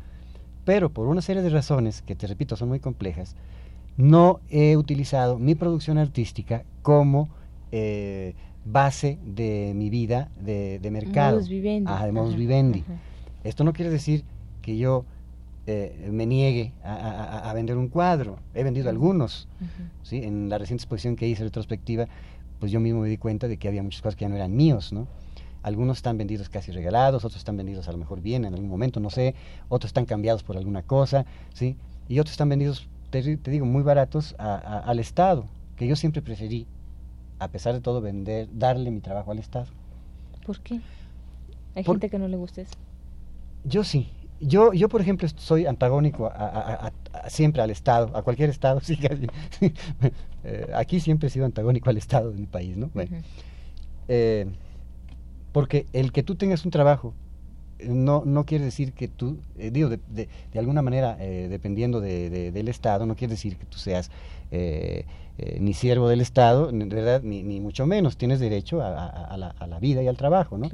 pero 0.66 0.90
por 0.90 1.08
una 1.08 1.22
serie 1.22 1.42
de 1.42 1.50
razones 1.50 2.02
que 2.02 2.16
te 2.16 2.28
repito 2.28 2.56
son 2.56 2.70
muy 2.70 2.80
complejas, 2.80 3.36
no 3.98 4.40
he 4.50 4.78
utilizado 4.78 5.38
mi 5.38 5.56
producción 5.56 5.98
artística 5.98 6.64
como 6.82 7.30
eh, 7.72 8.36
base 8.66 9.18
de 9.26 9.74
mi 9.76 9.90
vida 9.90 10.30
de, 10.40 10.80
mercado. 10.92 11.36
Modus 11.36 11.50
vivendi. 11.50 11.92
Ah, 11.92 12.06
de 12.06 12.12
modus 12.12 12.36
vivendi. 12.36 12.84
Esto 13.44 13.64
no 13.64 13.74
quiere 13.74 13.92
decir 13.92 14.24
que 14.62 14.78
yo 14.78 15.06
eh, 15.72 16.10
me 16.12 16.26
niegue 16.26 16.74
a, 16.84 17.52
vender 17.54 17.78
un 17.78 17.88
cuadro. 17.88 18.40
He 18.54 18.64
vendido 18.64 18.90
algunos. 18.90 19.48
¿sí? 20.04 20.18
En 20.24 20.50
la 20.50 20.58
reciente 20.58 20.84
exposición 20.84 21.16
que 21.16 21.28
hice 21.28 21.44
retrospectiva, 21.44 22.08
pues 22.60 22.72
yo 22.72 22.80
mismo 22.80 23.02
me 23.02 23.10
di 23.10 23.18
cuenta 23.18 23.48
de 23.48 23.58
que 23.58 23.68
había 23.68 23.82
muchas 23.82 24.02
cosas 24.02 24.16
que 24.16 24.26
ya 24.26 24.30
no 24.30 24.36
eran 24.36 24.56
míos, 24.56 24.94
¿no? 24.94 25.08
Algunos 25.64 25.98
están 25.98 26.18
vendidos 26.18 26.50
casi 26.50 26.72
regalados, 26.72 27.24
otros 27.26 27.38
están 27.38 27.58
vendidos 27.58 27.88
a 27.88 27.92
lo 27.92 27.98
mejor 27.98 28.22
bien 28.22 28.46
en 28.46 28.54
algún 28.54 28.70
momento, 28.70 29.00
no 29.00 29.10
sé, 29.10 29.36
otros 29.70 29.90
están 29.90 30.06
cambiados 30.06 30.44
por 30.44 30.58
alguna 30.58 30.84
cosa, 30.84 31.26
¿sí? 31.54 31.76
Y 32.08 32.20
otros 32.20 32.32
están 32.32 32.50
vendidos, 32.50 32.88
te, 33.10 33.22
digo, 33.22 33.66
muy 33.66 33.84
baratos 33.84 34.36
al 34.38 35.00
Estado, 35.00 35.46
que 35.76 35.88
yo 35.88 35.96
siempre 35.96 36.22
preferí, 36.22 36.68
a 37.40 37.48
pesar 37.48 37.74
de 37.74 37.82
todo, 37.82 38.02
vender, 38.02 38.48
darle 38.54 38.92
mi 38.92 39.02
trabajo 39.02 39.32
al 39.32 39.40
Estado. 39.40 39.68
¿Por 40.46 40.60
qué? 40.60 40.82
Hay 41.76 41.84
gente 41.84 42.10
que 42.10 42.20
no 42.20 42.28
le 42.28 42.38
gusta 42.38 42.62
eso. 42.62 42.76
Yo 43.64 43.84
sí. 43.84 44.10
Yo, 44.42 44.74
yo 44.74 44.90
por 44.90 45.02
ejemplo, 45.02 45.28
soy 45.36 45.66
antagónico 45.66 46.28
a, 46.34 46.92
siempre 47.30 47.62
al 47.62 47.70
Estado, 47.70 48.16
a 48.16 48.24
cualquier 48.24 48.50
Estado. 48.50 48.82
Sí, 48.92 48.98
eh, 50.44 50.72
aquí 50.74 51.00
siempre 51.00 51.28
he 51.28 51.30
sido 51.30 51.46
antagónico 51.46 51.90
al 51.90 51.98
Estado 51.98 52.32
de 52.32 52.38
mi 52.38 52.48
país, 52.48 52.76
¿no? 52.78 52.90
Eh, 54.08 54.48
porque 55.52 55.86
el 55.94 56.12
que 56.12 56.24
tú 56.24 56.36
tengas 56.36 56.66
un 56.66 56.72
trabajo 56.72 57.14
no, 57.84 58.24
no 58.26 58.46
quiere 58.46 58.66
decir 58.66 58.94
que 58.94 59.08
tú, 59.08 59.38
eh, 59.58 59.70
digo, 59.72 59.90
de, 59.90 60.00
de, 60.08 60.60
alguna 60.60 60.82
manera, 60.82 61.16
dependiendo 61.16 62.02
de, 62.02 62.52
del 62.52 62.68
Estado, 62.68 63.06
no 63.06 63.16
quiere 63.16 63.34
decir 63.34 63.58
que 63.58 63.66
tú 63.66 63.78
seas 63.78 64.10
ni 65.60 65.74
siervo 65.74 66.10
del 66.10 66.22
Estado, 66.22 66.72
de 66.72 66.86
verdad, 66.86 67.22
ni, 67.24 67.44
ni 67.44 67.60
mucho 67.60 67.86
menos. 67.86 68.18
Tienes 68.18 68.40
derecho 68.40 68.82
a, 68.82 68.90
la, 69.38 69.48
a 69.48 69.68
la, 69.68 69.80
vida 69.80 70.02
y 70.02 70.08
al 70.08 70.18
trabajo, 70.18 70.58
¿no? 70.58 70.70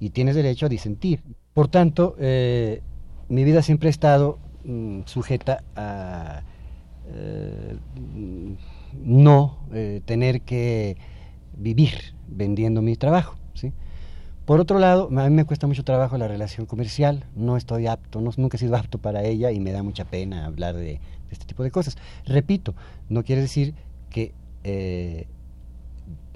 Y 0.00 0.10
tienes 0.10 0.34
derecho 0.34 0.66
a 0.66 0.68
disentir. 0.68 1.22
Por 1.54 1.68
tanto, 1.68 2.16
eh, 2.18 2.82
mi 3.32 3.44
vida 3.44 3.62
siempre 3.62 3.88
ha 3.88 3.90
estado 3.90 4.38
mm, 4.64 5.00
sujeta 5.06 5.64
a 5.74 6.42
eh, 7.08 7.76
no 9.02 9.58
eh, 9.72 10.02
tener 10.04 10.42
que 10.42 10.96
vivir 11.56 12.14
vendiendo 12.28 12.82
mi 12.82 12.94
trabajo. 12.96 13.36
¿sí? 13.54 13.72
Por 14.44 14.60
otro 14.60 14.78
lado, 14.78 15.08
a 15.08 15.28
mí 15.28 15.34
me 15.34 15.44
cuesta 15.44 15.66
mucho 15.66 15.82
trabajo 15.82 16.18
la 16.18 16.28
relación 16.28 16.66
comercial, 16.66 17.24
no 17.34 17.56
estoy 17.56 17.86
apto, 17.86 18.20
nunca 18.20 18.56
he 18.56 18.60
sido 18.60 18.76
apto 18.76 18.98
para 18.98 19.22
ella 19.24 19.50
y 19.50 19.60
me 19.60 19.72
da 19.72 19.82
mucha 19.82 20.04
pena 20.04 20.44
hablar 20.44 20.76
de, 20.76 21.00
este 21.30 21.46
tipo 21.46 21.62
de 21.62 21.70
cosas. 21.70 21.96
Repito, 22.26 22.74
no 23.08 23.24
quiere 23.24 23.40
decir 23.40 23.74
que 24.10 24.34
Mm, 24.64 25.26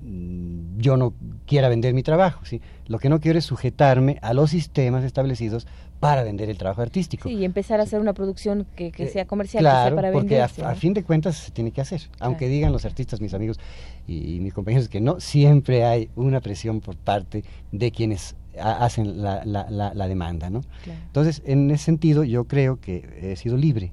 yo 0.03 0.97
no 0.97 1.15
quiera 1.47 1.69
vender 1.69 1.95
mi 1.95 2.03
trabajo. 2.03 2.45
¿sí? 2.45 2.61
Lo 2.87 2.99
que 2.99 3.09
no 3.09 3.21
quiero 3.21 3.39
es 3.39 3.45
sujetarme 3.45 4.19
a 4.23 4.35
los 4.35 4.51
sistemas 4.51 5.05
establecidos 5.05 5.67
para 6.01 6.23
vender 6.23 6.51
el 6.51 6.59
trabajo 6.59 6.83
artístico. 6.83 7.29
Sí, 7.29 7.37
y 7.37 7.45
empezar 7.45 7.81
a 7.81 7.85
hacer 7.85 8.01
una 8.01 8.13
producción 8.13 8.67
que, 8.77 8.93
que 8.93 9.05
eh, 9.05 9.09
sea 9.09 9.27
comercial, 9.27 9.63
claro, 9.63 9.97
que 9.97 10.03
sea 10.03 10.11
para 10.11 10.13
porque 10.13 10.43
a, 10.43 10.75
fin 10.75 10.93
de 10.93 11.03
cuentas 11.03 11.37
se 11.37 11.51
tiene 11.53 11.71
que 11.71 11.81
hacer. 11.81 12.03
Aunque 12.21 12.49
digan 12.49 12.73
los 12.73 12.85
artistas, 12.85 13.21
mis 13.21 13.33
amigos 13.33 13.59
y, 14.07 14.39
mis 14.41 14.53
compañeros, 14.53 14.89
que 14.89 15.01
no, 15.01 15.21
siempre 15.21 15.85
hay 15.85 16.11
una 16.15 16.41
presión 16.41 16.81
por 16.81 16.97
parte 16.97 17.45
de 17.73 17.91
quienes 17.91 18.37
hacen 18.61 19.23
la, 19.23 19.45
la, 19.45 19.95
la, 19.95 20.09
demanda. 20.09 20.51
¿no? 20.51 20.63
Entonces, 21.07 21.43
en 21.47 21.71
ese 21.71 21.85
sentido, 21.85 22.25
yo 22.25 22.45
creo 22.45 22.79
que 22.81 23.33
he 23.33 23.37
sido 23.37 23.57
libre, 23.57 23.93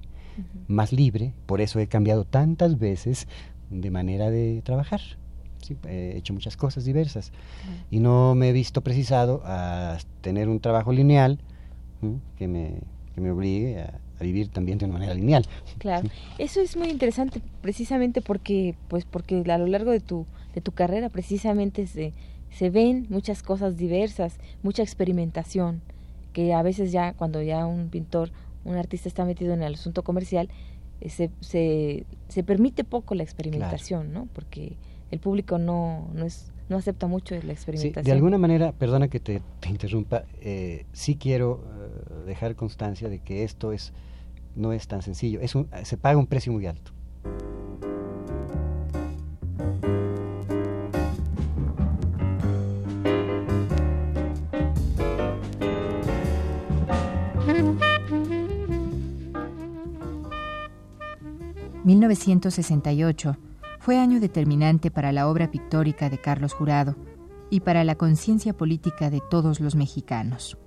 más 0.67 0.91
libre, 0.91 1.33
por 1.45 1.61
eso 1.61 1.79
he 1.79 1.87
cambiado 1.87 2.25
tantas 2.25 2.79
veces 2.79 3.27
de 3.69 3.91
manera 3.91 4.29
de 4.29 4.61
trabajar 4.63 5.01
he 5.87 6.17
hecho 6.17 6.33
muchas 6.33 6.57
cosas 6.57 6.85
diversas. 6.85 7.31
Y 7.91 7.99
no 7.99 8.35
me 8.35 8.49
he 8.49 8.53
visto 8.53 8.81
precisado 8.81 9.41
a 9.45 9.97
tener 10.21 10.49
un 10.49 10.59
trabajo 10.59 10.91
lineal 10.91 11.39
que, 12.37 12.47
me, 12.47 12.75
que 13.15 13.21
me 13.21 13.31
obligue 13.31 13.79
a, 13.81 13.99
vivir 14.19 14.47
también 14.47 14.77
de 14.77 14.85
una 14.85 14.93
manera 14.93 15.13
lineal. 15.13 15.45
Claro, 15.79 16.07
eso 16.37 16.61
es 16.61 16.77
muy 16.77 16.87
interesante 16.87 17.41
precisamente 17.61 18.21
porque, 18.21 18.73
pues 18.87 19.03
porque 19.03 19.43
a 19.45 19.57
lo 19.57 19.67
largo 19.67 19.91
de 19.91 19.99
tu, 19.99 20.25
de 20.55 20.61
tu 20.61 20.71
carrera 20.71 21.09
precisamente 21.09 21.87
se, 21.87 22.13
se 22.49 22.69
ven 22.69 23.05
muchas 23.09 23.43
cosas 23.43 23.75
diversas, 23.75 24.37
mucha 24.61 24.81
experimentación, 24.81 25.81
que 26.31 26.53
a 26.53 26.61
veces 26.61 26.93
ya 26.93 27.11
cuando 27.13 27.41
ya 27.41 27.65
un 27.65 27.89
pintor, 27.89 28.31
un 28.63 28.75
artista 28.75 29.09
está 29.09 29.25
metido 29.25 29.53
en 29.53 29.61
el 29.61 29.73
asunto 29.73 30.03
comercial, 30.03 30.47
eh, 31.01 31.09
se, 31.09 31.29
se, 31.41 32.05
se 32.29 32.43
permite 32.43 32.83
poco 32.83 33.15
la 33.15 33.23
experimentación, 33.23 34.13
¿no? 34.13 34.27
Porque 34.33 34.77
el 35.11 35.19
público 35.19 35.57
no, 35.57 36.09
no, 36.13 36.25
es, 36.25 36.51
no 36.69 36.77
acepta 36.77 37.07
mucho 37.07 37.35
la 37.35 37.53
experimentación. 37.53 38.03
De 38.03 38.11
alguna 38.11 38.37
manera, 38.37 38.71
perdona 38.71 39.07
que 39.07 39.19
te, 39.19 39.41
interrumpa, 39.69 40.23
eh, 40.41 40.85
sí 40.91 41.15
quiero 41.15 41.63
eh, 41.63 42.25
dejar 42.27 42.55
constancia 42.55 43.09
de 43.09 43.19
que 43.19 43.43
esto 43.43 43.71
es 43.71 43.93
no 44.55 44.71
es 44.73 44.87
tan 44.87 45.01
sencillo, 45.01 45.39
es 45.41 45.53
se 45.83 45.97
paga 45.97 46.17
un 46.17 46.27
precio 46.27 46.51
muy 46.53 46.65
alto. 46.67 46.91
...1968 61.85 63.52
fue 63.83 63.99
año 63.99 64.21
determinante 64.21 64.91
para 64.91 65.11
la 65.11 65.27
obra 65.27 65.51
pictórica 65.51 66.09
de 66.09 66.17
Carlos 66.17 66.53
Jurado 66.53 66.95
y 67.49 67.59
para 67.59 67.83
la 67.83 67.95
conciencia 67.95 68.53
política 68.53 69.09
de 69.09 69.21
todos 69.29 69.59
los 69.59 69.75
mexicanos. 69.75 70.57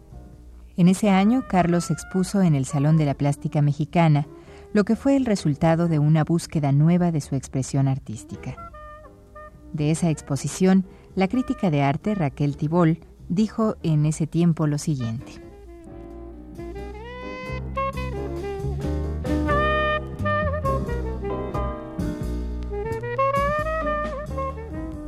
En 0.76 0.86
ese 0.88 1.08
año, 1.08 1.46
Carlos 1.48 1.90
expuso 1.90 2.42
en 2.42 2.54
el 2.54 2.66
Salón 2.66 2.98
de 2.98 3.06
la 3.06 3.14
Plástica 3.14 3.62
Mexicana 3.62 4.26
lo 4.74 4.84
que 4.84 4.96
fue 4.96 5.16
el 5.16 5.24
resultado 5.24 5.88
de 5.88 5.98
una 5.98 6.24
búsqueda 6.24 6.72
nueva 6.72 7.10
de 7.10 7.22
su 7.22 7.36
expresión 7.36 7.88
artística. 7.88 8.54
De 9.72 9.90
esa 9.90 10.10
exposición, 10.10 10.84
la 11.14 11.26
crítica 11.26 11.70
de 11.70 11.80
arte 11.80 12.14
Raquel 12.14 12.58
Tibol 12.58 12.98
dijo 13.30 13.76
en 13.82 14.04
ese 14.04 14.26
tiempo 14.26 14.66
lo 14.66 14.76
siguiente. 14.76 15.45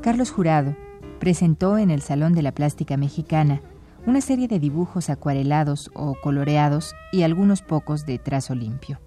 Carlos 0.09 0.31
Jurado 0.31 0.75
presentó 1.21 1.77
en 1.77 1.91
el 1.91 2.01
Salón 2.01 2.33
de 2.33 2.41
la 2.41 2.53
Plástica 2.53 2.97
Mexicana 2.97 3.61
una 4.07 4.23
serie 4.23 4.49
de 4.49 4.59
dibujos 4.59 5.11
acuarelados 5.11 5.91
o 5.93 6.15
coloreados 6.15 6.95
y 7.13 7.25
algunos 7.25 7.61
pocos 7.61 8.07
de 8.07 8.19
trazo 8.19 8.55
limpio. 8.55 9.01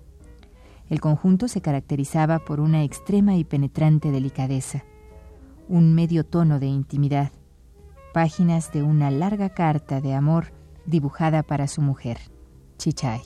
El 0.92 1.02
conjunto 1.02 1.48
se 1.48 1.60
caracterizaba 1.60 2.38
por 2.38 2.60
una 2.60 2.84
extrema 2.84 3.36
y 3.36 3.44
penetrante 3.44 4.12
delicadeza, 4.12 4.84
un 5.68 5.96
medio 5.96 6.24
tono 6.24 6.60
de 6.60 6.68
intimidad, 6.68 7.32
páginas 8.14 8.72
de 8.72 8.84
una 8.84 9.10
larga 9.10 9.50
carta 9.50 10.02
de 10.02 10.14
amor 10.14 10.54
dibujada 10.86 11.42
para 11.42 11.66
su 11.66 11.82
mujer, 11.82 12.20
Chichay. 12.78 13.22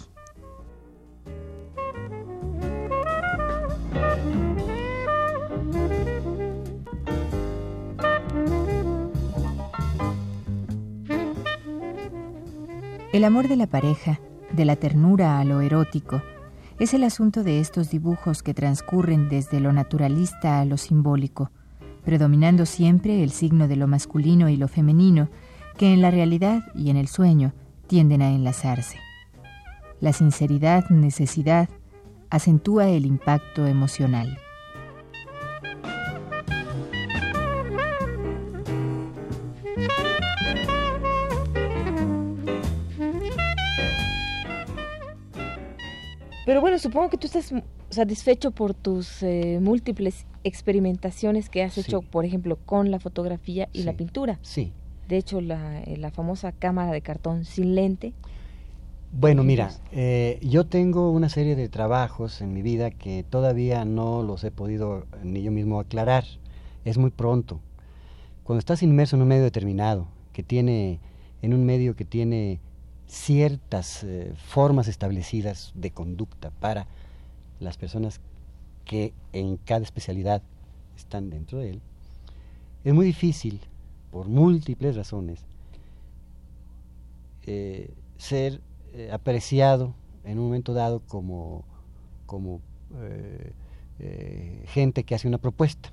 El 13.16 13.24
amor 13.24 13.48
de 13.48 13.56
la 13.56 13.68
pareja, 13.68 14.20
de 14.52 14.66
la 14.66 14.76
ternura 14.76 15.40
a 15.40 15.46
lo 15.46 15.62
erótico, 15.62 16.22
es 16.80 16.94
el 16.94 17.06
asunto 17.06 17.46
de 17.46 17.62
estos 17.62 17.90
dibujos 17.90 18.44
que 18.44 18.54
transcurren 18.54 19.30
desde 19.30 19.62
lo 19.62 19.72
naturalista 19.72 20.60
a 20.60 20.66
lo 20.66 20.76
simbólico, 20.76 21.50
predominando 22.04 22.66
siempre 22.66 23.24
el 23.24 23.32
signo 23.32 23.70
de 23.70 23.78
lo 23.78 23.88
masculino 23.88 24.50
y 24.50 24.58
lo 24.58 24.68
femenino, 24.68 25.30
que 25.78 25.94
en 25.94 26.02
la 26.02 26.12
realidad 26.12 26.64
y 26.76 26.90
en 26.90 26.98
el 26.98 27.08
sueño 27.08 27.54
tienden 27.88 28.22
a 28.22 28.32
enlazarse. 28.32 28.98
La 30.02 30.12
sinceridad, 30.12 30.90
necesidad, 30.90 31.70
acentúa 32.30 32.90
el 32.90 33.06
impacto 33.06 33.66
emocional. 33.66 34.38
Pero 46.46 46.62
bueno, 46.62 46.78
supongo 46.78 47.10
que 47.10 47.18
tú 47.18 47.26
estás 47.26 47.52
satisfecho 47.90 48.52
por 48.52 48.76
tus 48.76 49.24
eh, 49.24 49.60
múltiples 49.62 50.28
experimentaciones 50.44 51.50
que 51.50 51.64
has 51.64 51.78
hecho, 51.78 52.02
por 52.04 52.24
ejemplo, 52.24 52.58
con 52.66 52.92
la 52.92 53.00
fotografía 53.00 53.68
y 53.74 53.84
la 53.84 53.94
pintura. 53.94 54.38
Sí. 54.44 54.72
De 55.08 55.18
hecho, 55.18 55.42
la, 55.42 55.82
eh, 55.82 55.98
la, 55.98 56.12
famosa 56.12 56.52
cámara 56.52 56.92
de 56.92 57.02
cartón 57.02 57.46
sin 57.46 57.74
lente. 57.74 58.14
Bueno, 59.12 59.44
mira, 59.44 59.72
eh, 59.92 60.40
yo 60.44 60.66
tengo 60.66 61.12
una 61.12 61.30
serie 61.30 61.56
de 61.56 61.68
trabajos 61.70 62.42
en 62.42 62.54
mi 62.54 62.62
vida 62.62 62.92
que 62.92 63.24
todavía 63.24 63.86
no 63.86 64.22
los 64.24 64.44
he 64.44 64.52
podido 64.52 65.06
ni 65.24 65.42
yo 65.42 65.52
mismo 65.52 65.80
aclarar. 65.80 66.26
Es 66.84 66.98
muy 66.98 67.10
pronto. 67.10 67.60
Cuando 68.44 68.60
estás 68.60 68.84
inmerso 68.84 69.16
en 69.16 69.24
un 69.24 69.30
medio 69.30 69.44
determinado, 69.44 70.08
que 70.32 70.44
tiene, 70.44 71.00
en 71.42 71.54
un 71.54 71.66
medio 71.66 71.96
que 71.96 72.06
tiene 72.06 72.60
ciertas 73.08 74.04
eh, 74.04 74.34
formas 74.36 74.88
establecidas 74.88 75.72
de 75.76 75.92
conducta 75.92 76.52
para 76.52 76.88
las 77.60 77.78
personas 77.78 78.20
que 78.84 79.14
en 79.34 79.58
cada 79.58 79.84
especialidad 79.84 80.42
están 80.96 81.30
dentro 81.30 81.60
de 81.60 81.72
él, 81.72 81.82
es 82.84 82.94
muy 82.94 83.06
difícil, 83.06 83.62
por 84.12 84.28
múltiples 84.28 84.96
razones, 84.96 85.44
eh, 87.44 87.94
ser 88.18 88.62
eh, 88.94 89.10
apreciado 89.12 89.94
en 90.24 90.40
un 90.40 90.46
momento 90.46 90.74
dado 90.74 91.02
como, 91.02 91.64
como 92.26 92.62
gente 94.68 95.04
que 95.04 95.16
hace 95.16 95.28
una 95.28 95.38
propuesta 95.38 95.92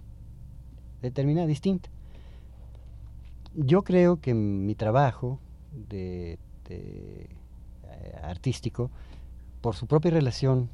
determinada, 1.02 1.46
distinta. 1.46 1.90
Yo 3.54 3.82
creo 3.82 4.20
que 4.20 4.34
mi 4.34 4.74
trabajo 4.74 5.40
de 5.88 6.38
eh, 8.02 8.18
artístico 8.22 8.90
por 9.60 9.74
su 9.74 9.86
propia 9.86 10.10
relación 10.10 10.68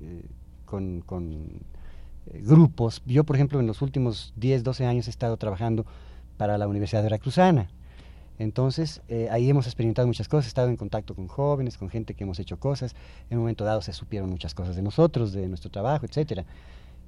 eh, 0.00 0.22
con, 0.64 1.02
eh, 2.26 2.40
grupos. 2.42 3.02
Yo, 3.06 3.24
por 3.24 3.36
ejemplo, 3.36 3.60
en 3.60 3.66
los 3.66 3.82
últimos 3.82 4.32
10, 4.36 4.64
12 4.64 4.86
años 4.86 5.06
he 5.06 5.10
estado 5.10 5.36
trabajando 5.36 5.86
para 6.36 6.58
la 6.58 6.66
Universidad 6.66 7.00
de 7.00 7.06
Veracruzana. 7.06 7.68
Entonces, 8.38 9.00
ahí 9.30 9.48
hemos 9.48 9.66
experimentado 9.66 10.08
muchas 10.08 10.26
cosas, 10.26 10.46
he 10.46 10.48
estado 10.48 10.68
en 10.68 10.76
contacto 10.76 11.14
con 11.14 11.28
jóvenes, 11.28 11.78
con 11.78 11.88
gente 11.88 12.14
que 12.14 12.24
hemos 12.24 12.40
hecho 12.40 12.58
cosas. 12.58 12.96
En 13.30 13.38
un 13.38 13.44
momento 13.44 13.64
dado 13.64 13.80
se 13.80 13.92
supieron 13.92 14.28
muchas 14.28 14.54
cosas 14.54 14.74
de 14.74 14.82
nosotros, 14.82 15.32
de 15.32 15.46
nuestro 15.48 15.70
trabajo, 15.70 16.04
etcétera. 16.04 16.44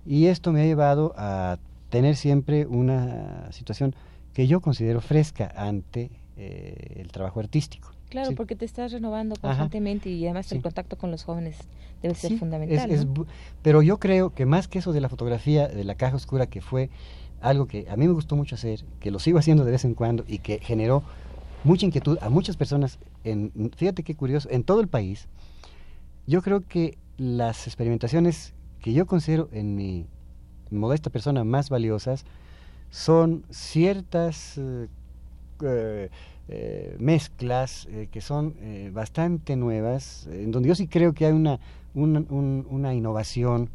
Y 0.07 0.27
esto 0.27 0.53
me 0.53 0.61
ha 0.63 0.65
llevado 0.65 1.15
a 1.17 1.59
tener 1.91 2.15
siempre 2.15 2.67
una 2.67 3.51
situación 3.51 3.97
que 4.35 4.47
yo 4.47 4.61
considero 4.61 5.01
fresca 5.01 5.53
ante 5.57 6.11
el 6.37 7.11
trabajo 7.11 7.41
artístico. 7.41 7.96
Claro, 8.09 8.35
porque 8.37 8.55
te 8.55 8.65
estás 8.65 8.93
renovando 8.93 9.35
constantemente 9.41 10.09
y 10.09 10.25
además 10.25 10.51
el 10.53 10.63
contacto 10.63 10.97
con 10.97 11.11
los 11.11 11.25
jóvenes 11.25 11.59
debe 12.03 12.15
ser 12.15 12.39
fundamental. 12.39 13.09
pero 13.63 13.83
yo 13.83 13.99
creo 13.99 14.33
que 14.33 14.47
más 14.47 14.69
que 14.69 14.79
eso 14.79 14.93
de 14.93 15.01
la 15.01 15.09
fotografía 15.09 15.69
de 15.69 15.85
la 15.85 15.97
caja 15.97 16.17
oscura, 16.17 16.47
que 16.47 16.61
fue 16.61 16.89
algo 17.41 17.67
que 17.67 17.87
a 17.91 17.97
mí 17.97 18.07
me 18.07 18.13
gustó 18.13 18.37
mucho 18.37 18.55
hacer, 18.55 18.85
que 19.01 19.11
lo 19.11 19.19
sigo 19.19 19.39
haciendo 19.39 19.65
de 19.65 19.73
vez 19.73 19.85
en 19.85 19.95
cuando 19.95 20.25
y 20.27 20.39
que 20.39 20.59
generó 20.61 21.03
mucha 21.65 21.85
inquietud 21.85 22.19
a 22.21 22.29
muchas 22.29 22.57
personas, 22.57 22.99
en, 23.25 23.53
fíjate 23.77 24.03
qué 24.03 24.15
curioso, 24.15 24.49
en 24.51 24.63
todo 24.63 24.81
el 24.81 24.89
país, 24.89 25.27
yo 26.27 26.43
creo 26.43 26.61
que 26.61 26.97
las 27.19 27.67
experimentaciones 27.67 28.55
que 28.81 28.93
yo 28.93 29.07
considero 29.07 29.49
en 29.53 29.75
mi 29.75 30.07
modesta 30.71 31.11
persona 31.11 31.45
más 31.45 31.71
valiosas 31.71 32.25
son 32.91 33.45
ciertas... 33.51 34.59
Eh, 34.59 34.89
eh, 35.63 36.11
eh, 36.49 36.97
mezclas 36.99 37.87
eh, 37.91 38.09
que 38.11 38.21
son 38.21 38.55
bastante 38.93 39.57
nuevas, 39.57 40.29
en 40.31 40.53
donde 40.53 40.69
yo 40.69 40.75
sí 40.75 40.87
creo 40.87 41.13
que 41.13 41.27
hay 41.27 41.33
una, 41.33 41.59
una, 41.95 42.95
innovación 42.95 43.71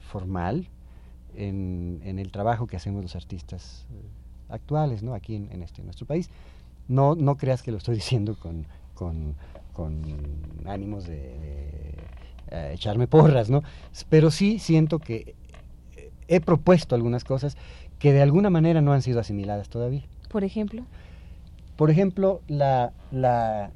formal 0.00 0.68
en, 1.36 2.00
en, 2.04 2.18
el 2.18 2.30
trabajo 2.30 2.66
que 2.66 2.76
hacemos 2.76 3.02
los 3.02 3.16
artistas 3.16 3.86
actuales 4.48 5.02
¿no? 5.02 5.14
aquí 5.14 5.34
en, 5.34 5.62
este, 5.62 5.82
nuestro 5.82 6.06
país. 6.06 6.30
No, 6.86 7.14
no 7.14 7.36
creas 7.36 7.62
que 7.62 7.70
lo 7.70 7.78
estoy 7.78 7.94
diciendo 8.02 8.36
con, 8.38 8.66
con 8.94 9.36
ánimos 10.64 11.06
de, 11.06 11.34
echarme 12.72 13.06
porras, 13.06 13.50
¿no? 13.50 13.62
pero 14.08 14.30
sí 14.30 14.58
siento 14.58 14.98
que 14.98 15.34
he 16.28 16.40
propuesto 16.40 16.94
algunas 16.94 17.24
cosas 17.24 17.56
que 17.98 18.12
de 18.12 18.22
alguna 18.22 18.50
manera 18.50 18.80
no 18.80 18.92
han 18.92 19.02
sido 19.02 19.20
asimiladas 19.20 19.68
todavía. 19.68 20.04
Por 20.28 20.44
ejemplo. 20.44 20.84
Por 21.76 21.90
ejemplo, 21.90 22.40
la, 22.48 22.92
la, 23.10 23.70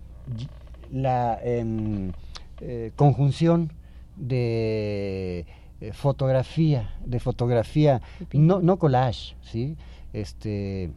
la 0.90 1.38
em, 1.42 2.12
eh, 2.60 2.92
conjunción 2.96 3.72
de 4.16 5.46
eh, 5.80 5.92
fotografía, 5.92 6.94
de 7.04 7.20
fotografía, 7.20 8.02
no, 8.32 8.60
no 8.60 8.78
collage, 8.78 9.36
¿sí? 9.42 9.76
Este, 10.12 10.90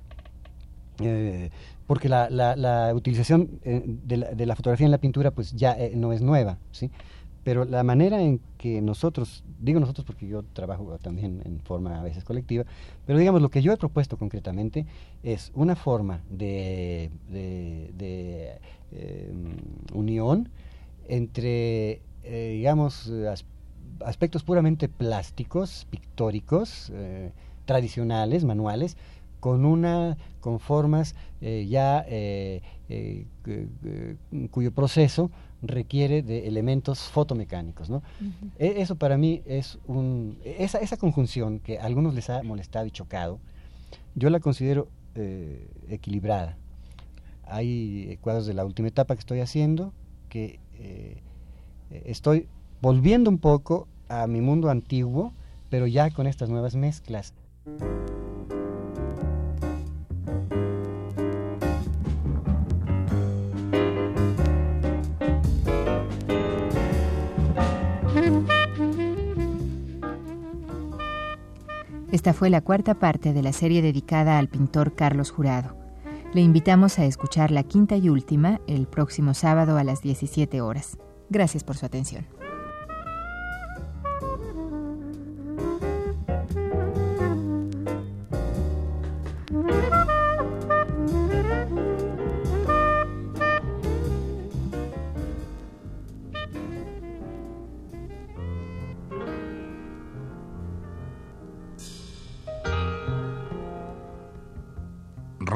eh, 1.00 1.50
porque 1.88 2.10
la, 2.10 2.30
la, 2.30 2.56
la 2.56 2.94
utilización 2.94 3.60
de 3.64 4.18
la, 4.18 4.32
de, 4.32 4.46
la, 4.46 4.56
fotografía 4.56 4.86
en 4.86 4.92
la 4.92 4.98
pintura 4.98 5.32
pues 5.32 5.54
ya 5.54 5.78
no 5.94 6.12
es 6.12 6.22
nueva, 6.22 6.58
¿sí? 6.72 6.92
Pero 7.46 7.64
la 7.64 7.84
manera 7.84 8.24
en 8.24 8.42
que 8.58 8.82
nosotros, 8.82 9.44
digo 9.60 9.80
nosotros 9.80 10.04
porque 10.04 10.28
yo 10.28 10.42
trabajo 10.42 10.98
también 10.98 11.44
en 11.46 11.60
forma 11.60 12.00
a 12.00 12.02
veces 12.02 12.24
colectiva, 12.24 12.66
pero 13.06 13.20
digamos 13.20 13.40
lo 13.40 13.50
que 13.50 13.62
yo 13.62 13.72
he 13.72 13.78
propuesto 13.78 14.18
concretamente 14.18 14.88
es 15.22 15.52
una 15.54 15.76
forma 15.76 16.22
de, 16.32 17.12
de, 17.30 18.58
em, 18.92 19.58
unión 19.94 20.50
entre, 21.08 22.02
eh, 22.24 22.54
digamos, 22.56 23.14
aspectos 24.04 24.44
puramente 24.44 24.90
plásticos, 24.90 25.86
pictóricos, 25.92 26.92
eh, 26.96 27.32
tradicionales, 27.66 28.44
manuales, 28.44 28.98
con 29.40 29.66
una 29.66 30.18
con 30.40 30.60
formas 30.60 31.14
eh, 31.42 31.68
ya 31.70 32.04
cuyo 34.50 34.72
proceso 34.72 35.30
requiere 35.68 36.22
de 36.22 36.48
elementos 36.48 37.00
fotomecánicos. 37.00 37.90
¿no? 37.90 38.04
E, 38.58 38.82
eso 38.82 38.96
para 38.96 39.18
mí 39.18 39.42
es 39.46 39.80
un... 39.88 40.38
Esa, 40.44 40.80
esa 40.80 40.98
conjunción 40.98 41.60
que 41.60 41.80
a 41.80 41.86
algunos 41.86 42.14
les 42.14 42.30
ha 42.30 42.44
molestado 42.44 42.86
y 42.86 42.92
chocado, 42.92 43.40
yo 44.16 44.30
la 44.30 44.40
considero 44.40 44.90
eh, 45.16 45.70
equilibrada. 45.90 46.58
Hay 47.44 48.18
cuadros 48.22 48.48
de 48.48 48.54
la 48.54 48.66
última 48.66 48.88
etapa 48.88 49.16
que 49.16 49.20
estoy 49.20 49.40
haciendo 49.40 49.94
que 50.30 50.60
eh, 50.80 51.22
estoy 51.90 52.48
volviendo 52.82 53.30
un 53.30 53.38
poco 53.38 53.88
a 54.10 54.28
mi 54.28 54.42
mundo 54.42 54.70
antiguo, 54.70 55.34
pero 55.70 55.88
ya 55.88 56.10
con 56.10 56.28
estas 56.28 56.50
nuevas 56.50 56.76
mezclas. 56.76 57.34
Esta 72.16 72.32
fue 72.32 72.50
la 72.50 72.62
cuarta 72.62 72.94
parte 72.94 73.34
de 73.34 73.44
la 73.44 73.52
serie 73.52 73.82
dedicada 73.82 74.38
al 74.38 74.48
pintor 74.48 74.96
Carlos 74.96 75.32
Jurado. 75.32 75.76
Le 76.34 76.40
invitamos 76.40 76.98
a 76.98 77.04
escuchar 77.04 77.52
la 77.52 77.64
quinta 77.64 77.98
y 77.98 78.08
última 78.08 78.62
el 78.68 78.88
próximo 78.88 79.34
sábado 79.34 79.78
a 79.78 79.84
las 79.84 80.02
17 80.02 80.62
horas. 80.62 80.98
Gracias 81.30 81.66
por 81.66 81.76
su 81.76 81.86
atención. 81.86 82.26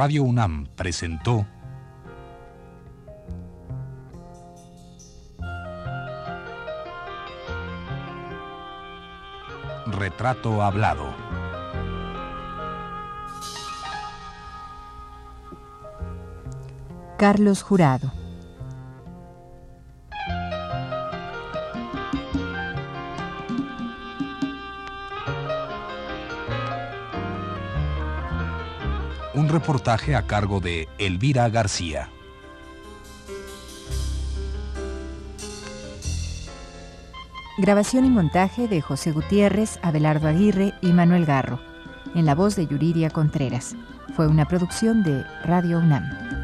Radio 0.01 0.23
UNAM 0.23 0.65
presentó 0.77 1.45
Retrato 9.87 10.63
Hablado. 10.63 11.13
Carlos 17.17 17.61
Jurado. 17.61 18.18
Reportaje 29.69 30.15
a 30.15 30.23
cargo 30.23 30.59
de 30.59 30.89
Elvira 30.97 31.47
García. 31.47 32.09
Grabación 37.59 38.05
y 38.05 38.09
montaje 38.09 38.67
de 38.67 38.81
José 38.81 39.11
Gutiérrez, 39.11 39.77
Abelardo 39.83 40.27
Aguirre 40.27 40.73
y 40.81 40.87
Manuel 40.87 41.27
Garro. 41.27 41.59
En 42.15 42.25
la 42.25 42.33
voz 42.33 42.55
de 42.55 42.65
Yuridia 42.65 43.11
Contreras. 43.11 43.75
Fue 44.15 44.25
una 44.25 44.47
producción 44.47 45.03
de 45.03 45.23
Radio 45.43 45.77
UNAM. 45.77 46.38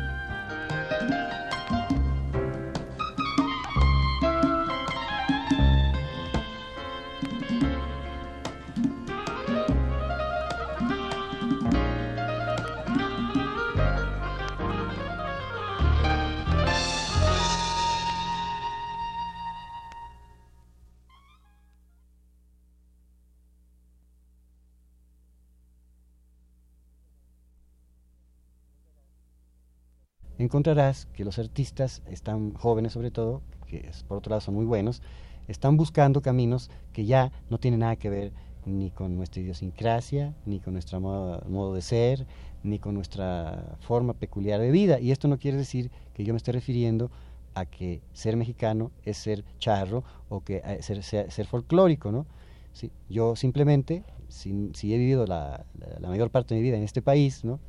Encontrarás 30.45 31.08
que 31.13 31.25
los 31.25 31.38
artistas 31.38 32.01
están 32.10 32.53
jóvenes 32.53 32.93
sobre 32.93 33.12
todo, 33.12 33.41
que 33.67 33.91
por 34.08 34.17
otro 34.17 34.29
lado 34.31 34.41
son 34.41 34.55
muy 34.55 34.65
buenos, 34.65 35.01
están 35.47 35.77
buscando 35.77 36.21
caminos 36.21 36.71
que 36.93 37.05
ya 37.05 37.31
no 37.49 37.58
tienen 37.58 37.81
nada 37.81 37.95
que 37.95 38.10
ver 38.10 38.31
ni 38.65 38.89
con 38.89 39.15
nuestra 39.15 39.41
idiosincrasia, 39.41 40.34
ni 40.45 40.60
con 40.60 40.73
nuestro 40.73 40.99
modo, 40.99 41.73
de 41.73 41.81
ser, 41.81 42.25
ni 42.63 42.79
con 42.79 42.95
nuestra 42.95 43.77
forma 43.81 44.13
peculiar 44.13 44.60
de 44.60 44.71
vida. 44.71 44.99
Y 44.99 45.12
esto 45.12 45.27
no 45.27 45.38
quiere 45.38 45.58
decir 45.58 45.91
que 46.13 46.23
yo 46.23 46.34
me 46.34 46.38
esté 46.38 46.51
refiriendo 46.51 47.12
a 47.53 47.65
que 47.65 48.01
ser 48.13 48.36
mexicano 48.38 48.91
es 49.03 49.17
ser 49.17 49.45
charro 49.60 50.03
o 50.29 50.41
que 50.41 50.62
eh, 50.65 50.81
ser, 50.81 51.03
ser, 51.03 51.45
folclórico, 51.45 52.12
¿no? 52.12 52.25
Sí, 52.73 52.91
yo 53.08 53.36
simplemente, 53.36 54.03
si, 54.27 54.71
si 54.73 54.93
he 54.93 54.97
vivido 54.97 55.25
la, 55.25 55.65
la, 55.99 56.10
mayor 56.10 56.31
parte 56.31 56.55
de 56.55 56.60
mi 56.60 56.67
vida 56.67 56.77
en 56.77 56.84
este 56.84 57.01
país, 57.01 57.43
¿no? 57.43 57.60